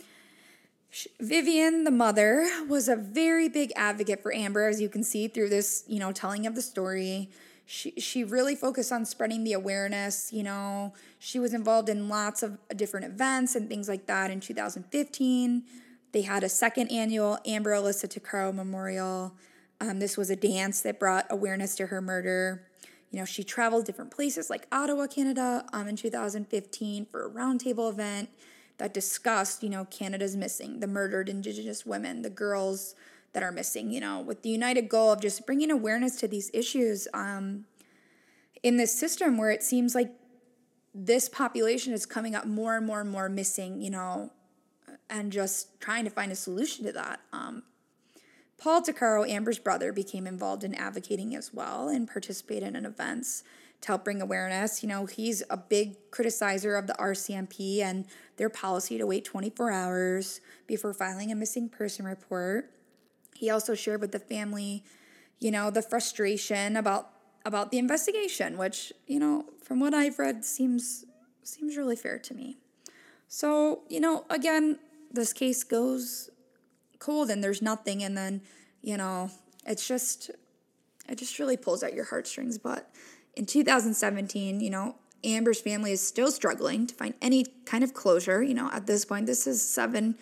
[1.21, 5.49] Vivian, the mother, was a very big advocate for Amber, as you can see through
[5.49, 7.31] this, you know, telling of the story.
[7.65, 10.33] She, she really focused on spreading the awareness.
[10.33, 14.33] You know, she was involved in lots of different events and things like that.
[14.33, 15.63] In 2015,
[16.11, 19.33] they had a second annual Amber Alyssa Tuccaro Memorial.
[19.81, 22.67] Um, this was a dance that brought awareness to her murder.
[23.11, 27.91] You know, she traveled different places like Ottawa, Canada, um, in 2015 for a roundtable
[27.91, 28.29] event
[28.79, 32.95] that discussed, you know, Canada's missing, the murdered Indigenous women, the girls
[33.33, 36.51] that are missing, you know, with the united goal of just bringing awareness to these
[36.53, 37.65] issues um,
[38.63, 40.13] in this system where it seems like
[40.95, 44.33] this population is coming up more and more and more missing, you know,
[45.09, 47.21] and just trying to find a solution to that.
[47.33, 47.63] Um,
[48.61, 53.43] Paul Tuccaro, Amber's brother, became involved in advocating as well and participated in events
[53.81, 54.83] to help bring awareness.
[54.83, 58.05] You know, he's a big criticizer of the RCMP and
[58.37, 62.71] their policy to wait 24 hours before filing a missing person report.
[63.35, 64.85] He also shared with the family,
[65.39, 67.13] you know, the frustration about
[67.47, 71.07] about the investigation, which, you know, from what I've read seems
[71.43, 72.59] seems really fair to me.
[73.29, 74.79] So, you know, again,
[75.11, 76.30] this case goes
[77.01, 78.43] cold and there's nothing and then,
[78.81, 79.31] you know,
[79.67, 80.31] it's just
[81.09, 82.89] it just really pulls at your heartstrings, but
[83.35, 84.95] in 2017, you know,
[85.25, 88.43] Amber's family is still struggling to find any kind of closure.
[88.43, 90.17] You know, at this point, this is seven,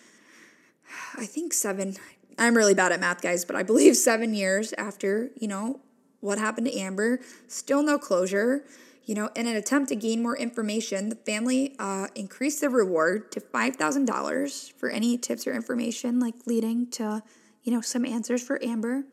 [1.16, 1.96] I think seven.
[2.38, 5.80] I'm really bad at math, guys, but I believe seven years after, you know,
[6.20, 8.64] what happened to Amber, still no closure.
[9.08, 13.32] You know, in an attempt to gain more information, the family uh, increased the reward
[13.32, 17.22] to $5,000 for any tips or information, like leading to,
[17.62, 19.04] you know, some answers for Amber.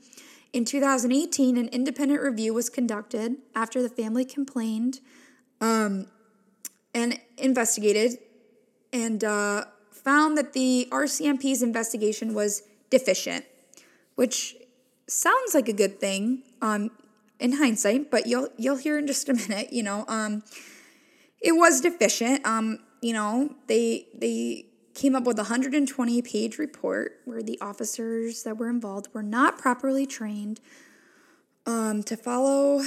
[0.52, 5.00] In 2018, an independent review was conducted after the family complained
[5.62, 6.08] um,
[6.94, 8.18] and investigated
[8.92, 13.46] and uh, found that the RCMP's investigation was deficient,
[14.16, 14.58] which
[15.08, 16.92] sounds like a good thing um,
[17.40, 19.72] in hindsight, but you'll you'll hear in just a minute.
[19.72, 20.44] You know, um,
[21.42, 22.46] it was deficient.
[22.46, 28.44] Um, you know, they they came up with a 120 page report where the officers
[28.44, 30.62] that were involved were not properly trained
[31.66, 32.82] um, to follow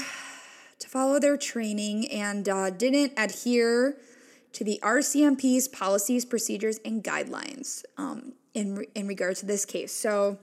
[0.78, 3.98] to follow their training and uh, didn't adhere
[4.52, 9.92] to the RCMP's policies, procedures, and guidelines um, in re- in regards to this case.
[9.92, 10.38] So,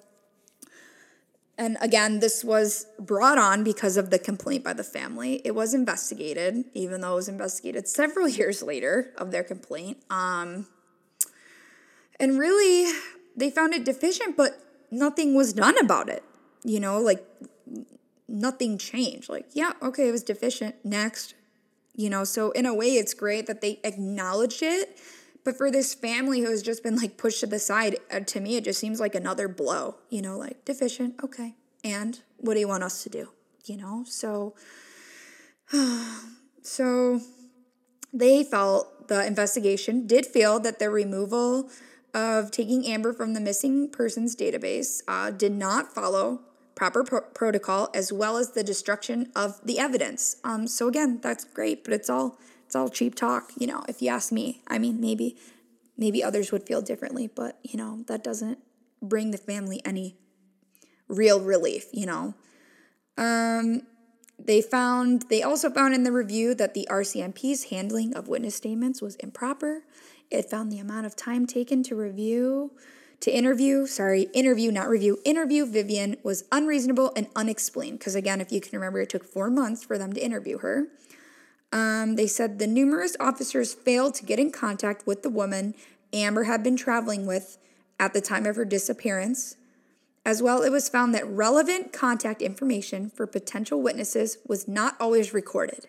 [1.58, 5.42] and again, this was brought on because of the complaint by the family.
[5.46, 9.98] It was investigated, even though it was investigated several years later of their complaint.
[10.10, 10.68] Um,
[12.20, 12.92] and really,
[13.36, 14.60] they found it deficient, but
[14.92, 16.24] nothing was done about it.
[16.64, 17.26] You know, like
[18.28, 19.30] nothing changed.
[19.30, 20.76] Like, yeah, okay, it was deficient.
[20.84, 21.36] Next.
[21.96, 24.98] You know, so in a way, it's great that they acknowledged it,
[25.46, 28.40] But for this family who has just been like pushed to the side, uh, to
[28.42, 31.54] me, it just seems like another blow, you know, like deficient, okay.
[31.84, 33.30] And what do you want us to do?
[33.66, 34.56] You know, so,
[36.64, 37.22] so
[38.12, 41.70] they felt the investigation did feel that the removal
[42.16, 46.42] of taking Amber from the missing persons database uh, did not follow
[46.74, 50.38] proper pro- protocol as well as the destruction of the evidence.
[50.44, 54.02] Um, so again, that's great, but it's all it's all cheap talk, you know, if
[54.02, 54.62] you ask me.
[54.68, 55.38] I mean, maybe
[55.98, 58.60] maybe others would feel differently, but you know, that doesn't
[59.02, 60.18] bring the family any
[61.08, 62.34] real relief, you know.
[63.18, 63.84] Um,
[64.38, 69.02] they found they also found in the review that the RCMP's handling of witness statements
[69.02, 69.84] was improper.
[70.30, 72.72] It found the amount of time taken to review
[73.22, 78.00] to interview, sorry, interview, not review, interview Vivian was unreasonable and unexplained.
[78.00, 80.88] Because again, if you can remember, it took four months for them to interview her.
[81.76, 85.76] Um, they said the numerous officers failed to get in contact with the woman
[86.14, 87.58] Amber had been traveling with
[88.00, 89.58] at the time of her disappearance.
[90.26, 95.34] As well, it was found that relevant contact information for potential witnesses was not always
[95.34, 95.88] recorded.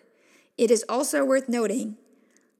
[0.57, 1.95] It is also worth noting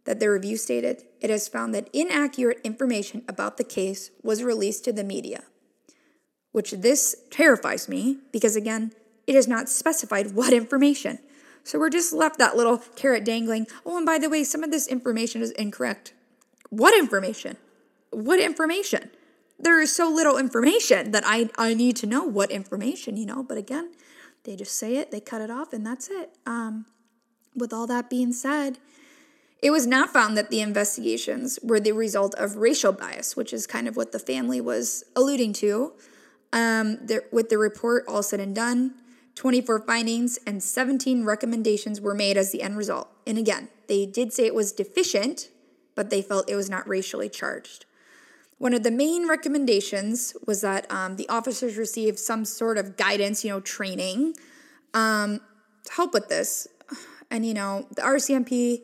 [0.06, 4.86] that the review stated it has found that inaccurate information about the case was released
[4.86, 5.44] to the media.
[6.54, 8.94] Which this terrifies me because, again,
[9.28, 11.20] it is not specified what information.
[11.68, 13.68] So we're just left that little carrot dangling.
[13.86, 16.13] Oh, and by the way, some of this information is incorrect.
[16.70, 17.57] What information?
[18.11, 19.11] What information?
[19.59, 23.43] There is so little information that I, I need to know what information, you know.
[23.43, 23.91] But again,
[24.45, 26.30] they just say it, they cut it off, and that's it.
[26.45, 26.86] Um,
[27.53, 28.78] with all that being said,
[29.61, 33.68] it was not found that the investigations were the result of racial bias, which is
[33.68, 35.91] kind of what the family was alluding to.
[36.53, 36.99] Um,
[37.34, 38.93] with the report all said and done,
[39.38, 43.08] 24 findings and 17 recommendations were made as the end result.
[43.28, 45.50] And again, they did say it was deficient,
[45.94, 47.86] but they felt it was not racially charged.
[48.58, 53.46] One of the main recommendations was that um, the officers receive some sort of guidance,
[53.46, 54.34] you know, training
[54.96, 55.40] um,
[55.86, 56.68] to help with this.
[57.30, 58.82] And, you know, the RCMP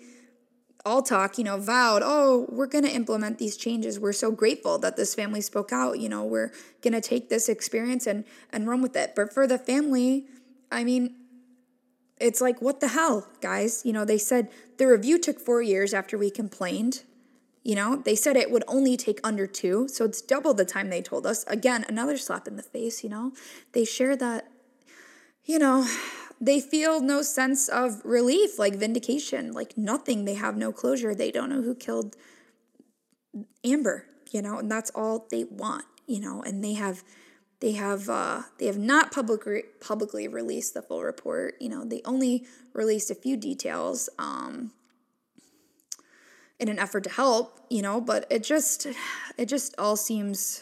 [0.85, 3.99] all talk, you know, vowed, oh, we're going to implement these changes.
[3.99, 5.99] We're so grateful that this family spoke out.
[5.99, 6.51] You know, we're
[6.83, 9.13] going to take this experience and, and run with it.
[9.15, 10.27] But for the family,
[10.73, 11.15] I mean,
[12.19, 13.83] it's like, what the hell, guys?
[13.85, 17.03] You know, they said the review took four years after we complained.
[17.63, 19.87] You know, they said it would only take under two.
[19.87, 21.45] So it's double the time they told us.
[21.47, 23.31] Again, another slap in the face, you know.
[23.71, 24.49] They share that,
[25.45, 25.87] you know,
[26.41, 30.25] they feel no sense of relief, like vindication, like nothing.
[30.25, 31.15] They have no closure.
[31.15, 32.17] They don't know who killed
[33.63, 37.03] Amber, you know, and that's all they want, you know, and they have
[37.63, 41.55] they have uh, they have not publicly publicly released the full report.
[41.61, 44.73] You know, they only released a few details um,
[46.59, 47.61] in an effort to help.
[47.69, 48.85] You know, but it just
[49.37, 50.61] it just all seems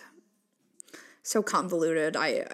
[1.23, 2.15] so convoluted.
[2.15, 2.45] I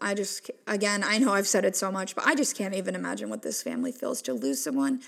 [0.00, 2.94] I just again I know I've said it so much, but I just can't even
[2.94, 5.00] imagine what this family feels to lose someone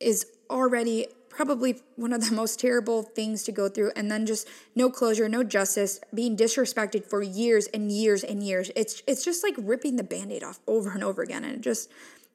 [0.00, 4.46] is already probably one of the most terrible things to go through and then just
[4.74, 8.70] no closure, no justice, being disrespected for years and years and years.
[8.76, 11.90] It's it's just like ripping the band-aid off over and over again and it just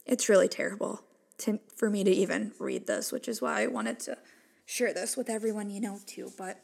[0.06, 1.02] it's really terrible
[1.40, 4.18] to for me to even read this, which is why I wanted to
[4.66, 6.62] share this with everyone you know too, but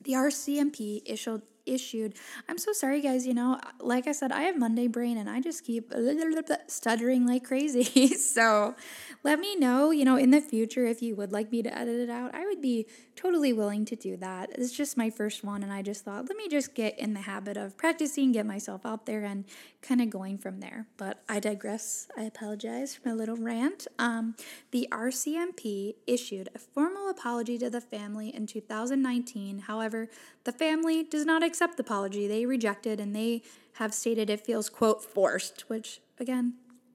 [0.00, 2.14] the RCMP issued issued.
[2.48, 3.26] I'm so sorry, guys.
[3.26, 5.92] You know, like I said, I have Monday brain and I just keep
[6.66, 8.08] stuttering like crazy.
[8.14, 8.74] so
[9.22, 12.00] let me know, you know, in the future if you would like me to edit
[12.00, 12.34] it out.
[12.34, 12.86] I would be
[13.16, 14.50] totally willing to do that.
[14.52, 17.20] It's just my first one, and I just thought, let me just get in the
[17.20, 19.44] habit of practicing, get myself out there, and
[19.82, 20.86] kind of going from there.
[20.96, 22.08] But I digress.
[22.16, 23.86] I apologize for my little rant.
[23.98, 24.34] Um,
[24.70, 29.60] the RCMP issued a formal apology to the family in 2019.
[29.60, 30.08] However,
[30.44, 32.26] the family does not accept the apology.
[32.26, 33.42] They rejected and they
[33.74, 36.54] have stated it feels, quote, forced, which, again,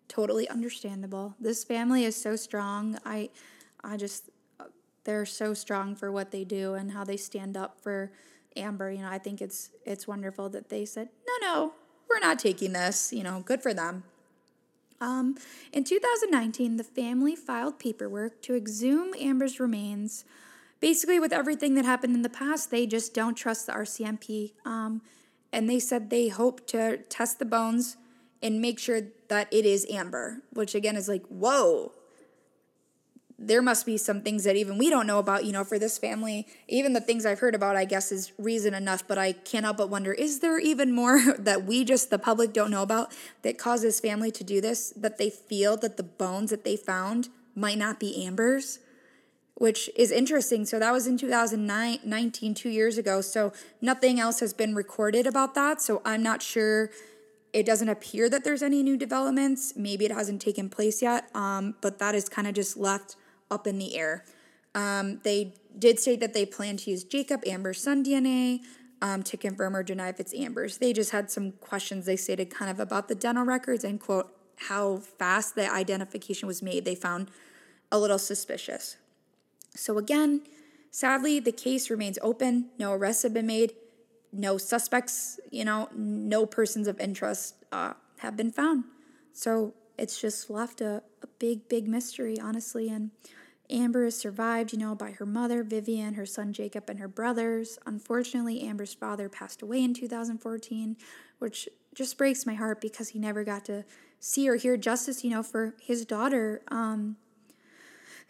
[0.09, 1.35] totally understandable.
[1.39, 2.97] This family is so strong.
[3.05, 3.29] I,
[3.81, 4.29] I just
[5.05, 8.11] they're so strong for what they do and how they stand up for
[8.57, 8.91] Amber.
[8.91, 11.73] You know, I think it's it's wonderful that they said, no, no,
[12.09, 13.13] we're not taking this.
[13.13, 14.03] You know, good for them.
[15.01, 15.37] Um,
[15.71, 20.25] in 2019, the family filed paperwork to exhume Amber's remains.
[20.79, 24.53] Basically, with everything that happened in the past, they just don't trust the RCMP.
[24.65, 25.01] Um,
[25.51, 27.97] and they said they hope to test the bones
[28.41, 31.91] and make sure that it is Amber, which again is like, whoa,
[33.41, 35.97] there must be some things that even we don't know about, you know, for this
[35.97, 36.45] family.
[36.67, 39.89] Even the things I've heard about, I guess, is reason enough, but I help but
[39.89, 43.13] wonder is there even more that we just, the public, don't know about
[43.43, 44.93] that causes family to do this?
[44.95, 48.79] That they feel that the bones that they found might not be Amber's?
[49.59, 50.65] Which is interesting.
[50.65, 53.21] So that was in 2019, two years ago.
[53.21, 55.81] So nothing else has been recorded about that.
[55.81, 56.89] So I'm not sure.
[57.51, 59.73] It doesn't appear that there's any new developments.
[59.75, 63.17] Maybe it hasn't taken place yet, um, but that is kind of just left
[63.51, 64.23] up in the air.
[64.73, 68.61] Um, they did state that they plan to use Jacob Amber's son DNA
[69.01, 70.77] um, to confirm or deny if it's Amber's.
[70.77, 74.31] They just had some questions they stated kind of about the dental records and quote
[74.67, 76.85] how fast the identification was made.
[76.85, 77.29] They found
[77.91, 78.97] a little suspicious.
[79.79, 80.41] So again,
[80.91, 82.69] sadly, the case remains open.
[82.77, 83.73] No arrests have been made.
[84.31, 88.83] No suspects, you know, no persons of interest uh, have been found.
[89.33, 92.89] So it's just left a, a big, big mystery, honestly.
[92.89, 93.11] And
[93.69, 97.79] Amber is survived, you know, by her mother, Vivian, her son Jacob, and her brothers.
[97.85, 100.97] Unfortunately, Amber's father passed away in 2014,
[101.39, 103.85] which just breaks my heart because he never got to
[104.19, 106.61] see or hear justice, you know, for his daughter.
[106.69, 107.15] Um,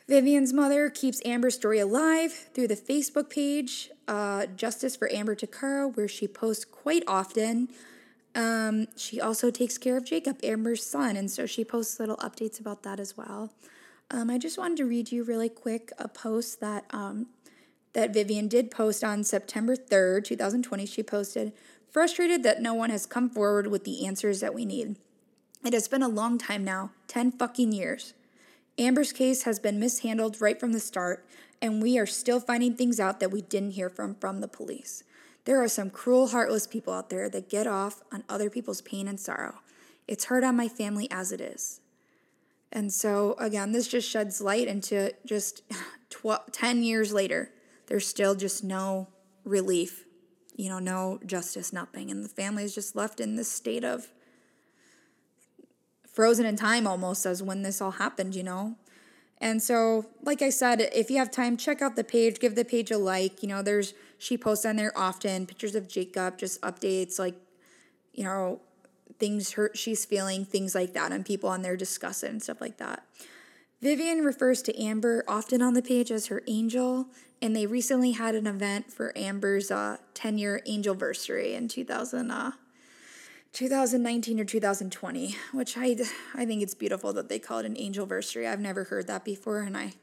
[0.10, 5.96] Vivian's mother keeps Amber's story alive through the Facebook page, uh, Justice for Amber Tuccaro,
[5.96, 7.70] where she posts quite often.
[8.34, 12.60] Um, she also takes care of Jacob, Amber's son, and so she posts little updates
[12.60, 13.54] about that as well.
[14.10, 17.28] Um, I just wanted to read you really quick a post that um,
[17.94, 20.88] that Vivian did post on September 3rd, 2020.
[20.88, 21.54] She posted,
[21.92, 24.96] frustrated that no one has come forward with the answers that we need.
[25.64, 28.16] It has been a long time now 10 fucking years.
[28.80, 31.28] Amber's case has been mishandled right from the start,
[31.62, 35.04] and we are still finding things out that we didn't hear from from the police.
[35.44, 39.08] There are some cruel, heartless people out there that get off on other people's pain
[39.08, 39.60] and sorrow.
[40.08, 41.82] It's hard on my family as it is.
[42.72, 45.64] And so, again, this just sheds light into just
[46.10, 47.52] 12, 10 years later,
[47.88, 49.08] there's still just no
[49.44, 50.06] relief,
[50.56, 52.12] you know, no justice, nothing.
[52.12, 54.10] And the family is just left in this state of
[56.20, 58.76] frozen in time almost as when this all happened, you know.
[59.40, 62.66] And so, like I said, if you have time, check out the page, give the
[62.66, 63.42] page a like.
[63.42, 67.36] You know, there's she posts on there often pictures of Jacob, just updates, like,
[68.14, 68.60] you know,
[69.18, 72.60] things hurt she's feeling, things like that, and people on there discuss it and stuff
[72.60, 73.06] like that.
[73.82, 77.08] Vivian refers to Amber often on the page as her angel,
[77.42, 82.30] and they recently had an event for Amber's uh, 10 year angel anniversary in 2000,
[82.30, 82.52] uh,
[83.54, 85.98] 2019 or 2020, which I,
[86.36, 88.48] I think it's beautiful that they call it an angel anniversary.
[88.48, 89.94] I've never heard that before, and I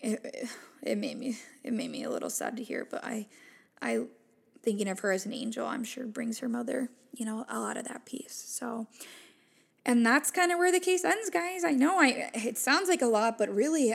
[0.00, 0.48] it,
[0.82, 3.26] it made me it made me a little sad to hear, but I
[3.80, 4.06] I
[4.62, 7.76] thinking of her as an angel, I'm sure brings her mother, you know, a lot
[7.76, 8.44] of that peace.
[8.48, 8.86] So,
[9.84, 11.64] and that's kind of where the case ends, guys.
[11.64, 13.94] I know I it sounds like a lot, but really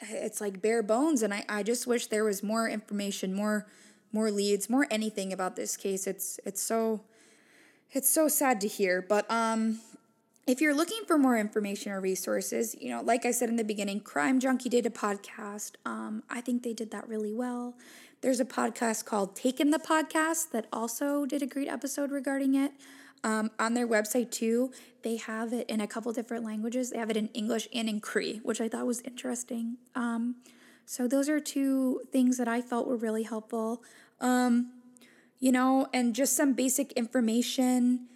[0.00, 3.66] it's like bare bones and I, I just wish there was more information, more
[4.12, 6.06] more leads, more anything about this case.
[6.06, 7.02] It's it's so
[7.92, 9.80] it's so sad to hear, but um
[10.48, 13.64] if you're looking for more information or resources, you know, like I said in the
[13.64, 15.72] beginning, Crime Junkie did a podcast.
[15.84, 17.74] Um, I think they did that really well.
[18.22, 22.72] There's a podcast called Taken the Podcast that also did a great episode regarding it.
[23.22, 24.72] Um, on their website too,
[25.02, 26.90] they have it in a couple different languages.
[26.90, 29.76] They have it in English and in Cree, which I thought was interesting.
[29.94, 30.36] Um,
[30.86, 33.82] so those are two things that I felt were really helpful.
[34.18, 34.72] Um,
[35.40, 38.06] you know, and just some basic information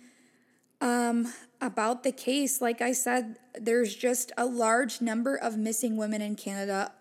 [0.81, 2.61] um, about the case.
[2.61, 6.93] Like I said, there's just a large number of missing women in Canada,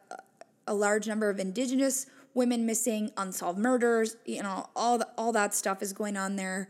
[0.68, 5.54] a large number of Indigenous women missing, unsolved murders, you know, all the, all that
[5.54, 6.70] stuff is going on there.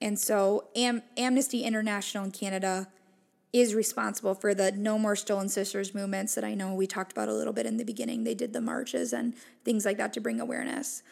[0.00, 2.88] And so Am- Amnesty International in Canada
[3.52, 7.28] is responsible for the No More Stolen Sisters movements that I know we talked about
[7.28, 8.24] a little bit in the beginning.
[8.24, 9.34] They did the marches and
[9.64, 11.02] things like that to bring awareness.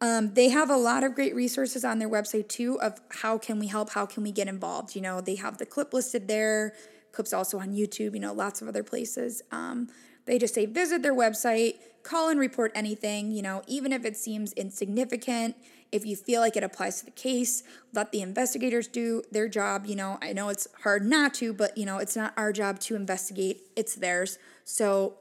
[0.00, 3.58] Um, they have a lot of great resources on their website too of how can
[3.58, 4.94] we help, how can we get involved.
[4.94, 6.72] You know, they have the clip listed there,
[7.10, 9.42] clips also on YouTube, you know, lots of other places.
[9.50, 9.88] Um,
[10.24, 14.16] they just say visit their website, call and report anything, you know, even if it
[14.16, 15.56] seems insignificant.
[15.90, 17.62] If you feel like it applies to the case,
[17.94, 19.86] let the investigators do their job.
[19.86, 22.78] You know, I know it's hard not to, but, you know, it's not our job
[22.80, 24.38] to investigate, it's theirs.
[24.64, 25.14] So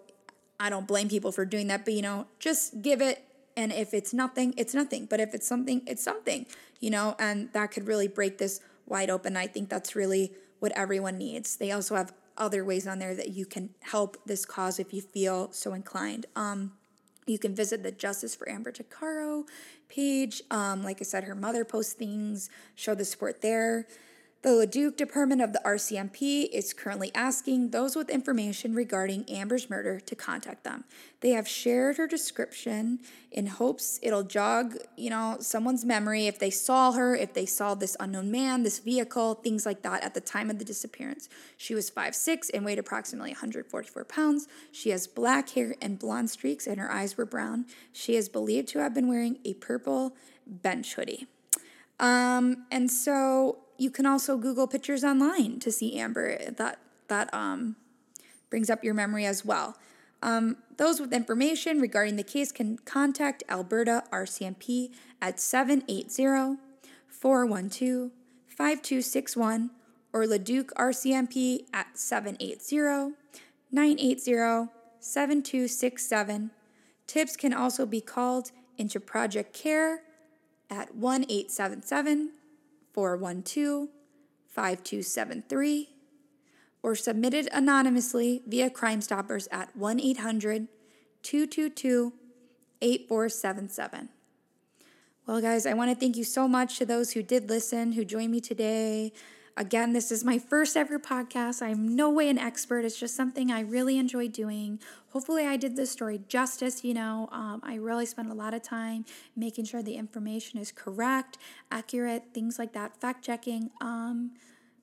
[0.59, 3.23] I don't blame people for doing that, but, you know, just give it.
[3.57, 5.07] And if it's nothing, it's nothing.
[5.07, 6.45] But if it's something, it's something,
[6.79, 9.35] you know, and that could really break this wide open.
[9.35, 11.57] I think that's really what everyone needs.
[11.57, 15.01] They also have other ways on there that you can help this cause if you
[15.01, 16.27] feel so inclined.
[16.35, 16.73] Um,
[17.25, 19.43] you can visit the Justice for Amber Tuccaro
[19.89, 20.41] page.
[20.51, 23.87] Um, like I said, her mother posts things, show the support there.
[24.47, 29.99] The Leduc Department of the RCMP is currently asking those with information regarding Amber's murder
[29.99, 30.85] to contact them.
[31.19, 36.49] They have shared her description in hopes it'll jog, you know, someone's memory if they
[36.49, 40.21] saw her, if they saw this unknown man, this vehicle, things like that at the
[40.21, 41.27] time of the disappearance.
[41.57, 44.47] She was 5'6 and weighed approximately 144 pounds.
[44.71, 47.65] She has black hair and blonde streaks, and her eyes were brown.
[47.91, 51.27] She is believed to have been wearing a purple bench hoodie.
[51.99, 56.51] Um, and so you can also Google pictures online to see Amber.
[56.51, 57.75] That that um,
[58.49, 59.77] brings up your memory as well.
[60.21, 66.57] Um, those with information regarding the case can contact Alberta RCMP at 780
[67.07, 68.11] 412
[68.47, 69.69] 5261
[70.11, 73.15] or Leduc RCMP at 780
[73.71, 76.51] 980 7267.
[77.05, 80.01] Tips can also be called into Project KARE
[80.69, 82.31] at 1 877
[82.97, 83.89] 412
[84.47, 85.89] 5273
[86.81, 90.67] or submitted anonymously via Crime Stoppers at 1 800
[91.21, 92.11] 222
[92.81, 94.09] 8477.
[95.27, 98.03] Well, guys, I want to thank you so much to those who did listen, who
[98.03, 99.13] joined me today.
[99.57, 101.63] Again, this is my first ever podcast.
[101.63, 102.85] I'm no way an expert.
[102.85, 104.79] It's just something I really enjoy doing.
[105.09, 106.83] Hopefully, I did this story justice.
[106.83, 109.03] You know, um, I really spent a lot of time
[109.35, 111.39] making sure the information is correct,
[111.71, 113.71] accurate, things like that, fact checking.
[113.81, 114.33] Um,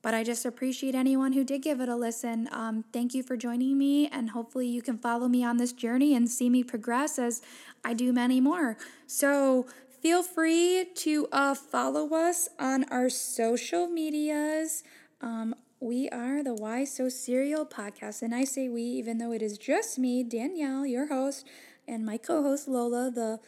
[0.02, 2.48] but I just appreciate anyone who did give it a listen.
[2.50, 6.16] Um, thank you for joining me, and hopefully, you can follow me on this journey
[6.16, 7.42] and see me progress as
[7.84, 8.76] I do many more.
[9.06, 9.66] So,
[10.04, 14.82] Feel free to uh, follow us on our social medias.
[15.22, 18.20] Um, we are the Why So Serial podcast.
[18.20, 21.46] And I say we, even though it is just me, Danielle, your host,
[21.88, 23.40] and my co host, Lola, the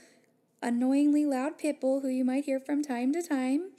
[0.62, 3.72] annoyingly loud pitbull who you might hear from time to time.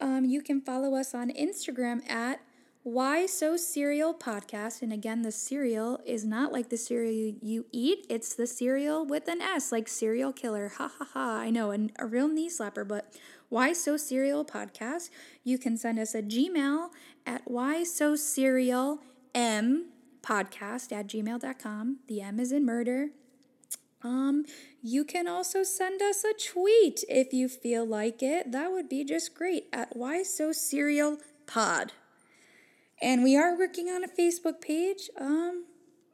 [0.00, 2.40] Um, you can follow us on Instagram at
[2.82, 4.82] why So Serial podcast.
[4.82, 9.28] And again, the serial is not like the cereal you eat, it's the serial with
[9.28, 10.68] an S, like serial killer.
[10.76, 11.38] Ha ha ha.
[11.38, 13.14] I know, a real knee slapper, but
[13.48, 15.10] Why So Serial podcast.
[15.44, 16.88] You can send us a Gmail
[17.24, 18.98] at Why So Serial
[19.34, 19.90] M
[20.22, 21.98] podcast at gmail.com.
[22.08, 23.10] The M is in murder.
[24.04, 24.44] Um,
[24.82, 28.50] you can also send us a tweet if you feel like it.
[28.50, 31.92] That would be just great at Why So Serial Pod.
[33.02, 35.10] And we are working on a Facebook page.
[35.20, 35.64] Um,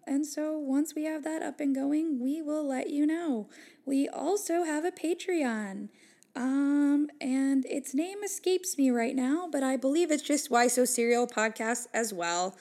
[0.06, 3.50] and so once we have that up and going, we will let you know.
[3.84, 5.90] We also have a Patreon.
[6.34, 10.86] Um, and its name escapes me right now, but I believe it's just Why So
[10.86, 12.56] Serial Podcast as well.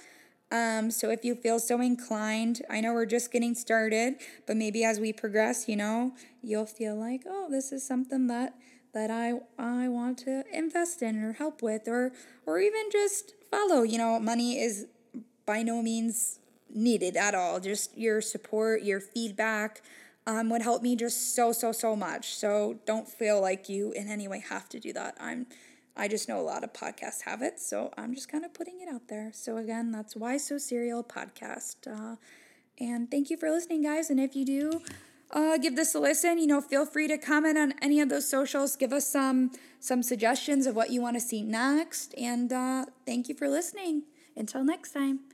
[0.51, 4.15] Um, so if you feel so inclined, I know we're just getting started,
[4.45, 8.55] but maybe as we progress, you know, you'll feel like, oh, this is something that
[8.93, 12.13] that I I want to invest in or help with or
[12.45, 13.83] or even just follow.
[13.83, 14.87] You know, money is
[15.45, 16.39] by no means
[16.73, 17.59] needed at all.
[17.59, 19.81] Just your support, your feedback
[20.25, 22.35] um, would help me just so so so much.
[22.35, 25.17] So don't feel like you in any way have to do that.
[25.19, 25.47] I'm
[25.95, 28.81] I just know a lot of podcasts have it, so I'm just kind of putting
[28.81, 29.31] it out there.
[29.33, 31.75] So again, that's why so serial podcast.
[31.87, 32.17] Uh,
[32.79, 34.11] and thank you for listening, guys.
[34.11, 34.81] And if you do
[35.31, 36.37] uh, give this a listen.
[36.37, 38.75] You know, feel free to comment on any of those socials.
[38.75, 42.15] Give us some some suggestions of what you want to see next.
[42.17, 44.03] And uh, thank you for listening.
[44.35, 45.26] Until next time.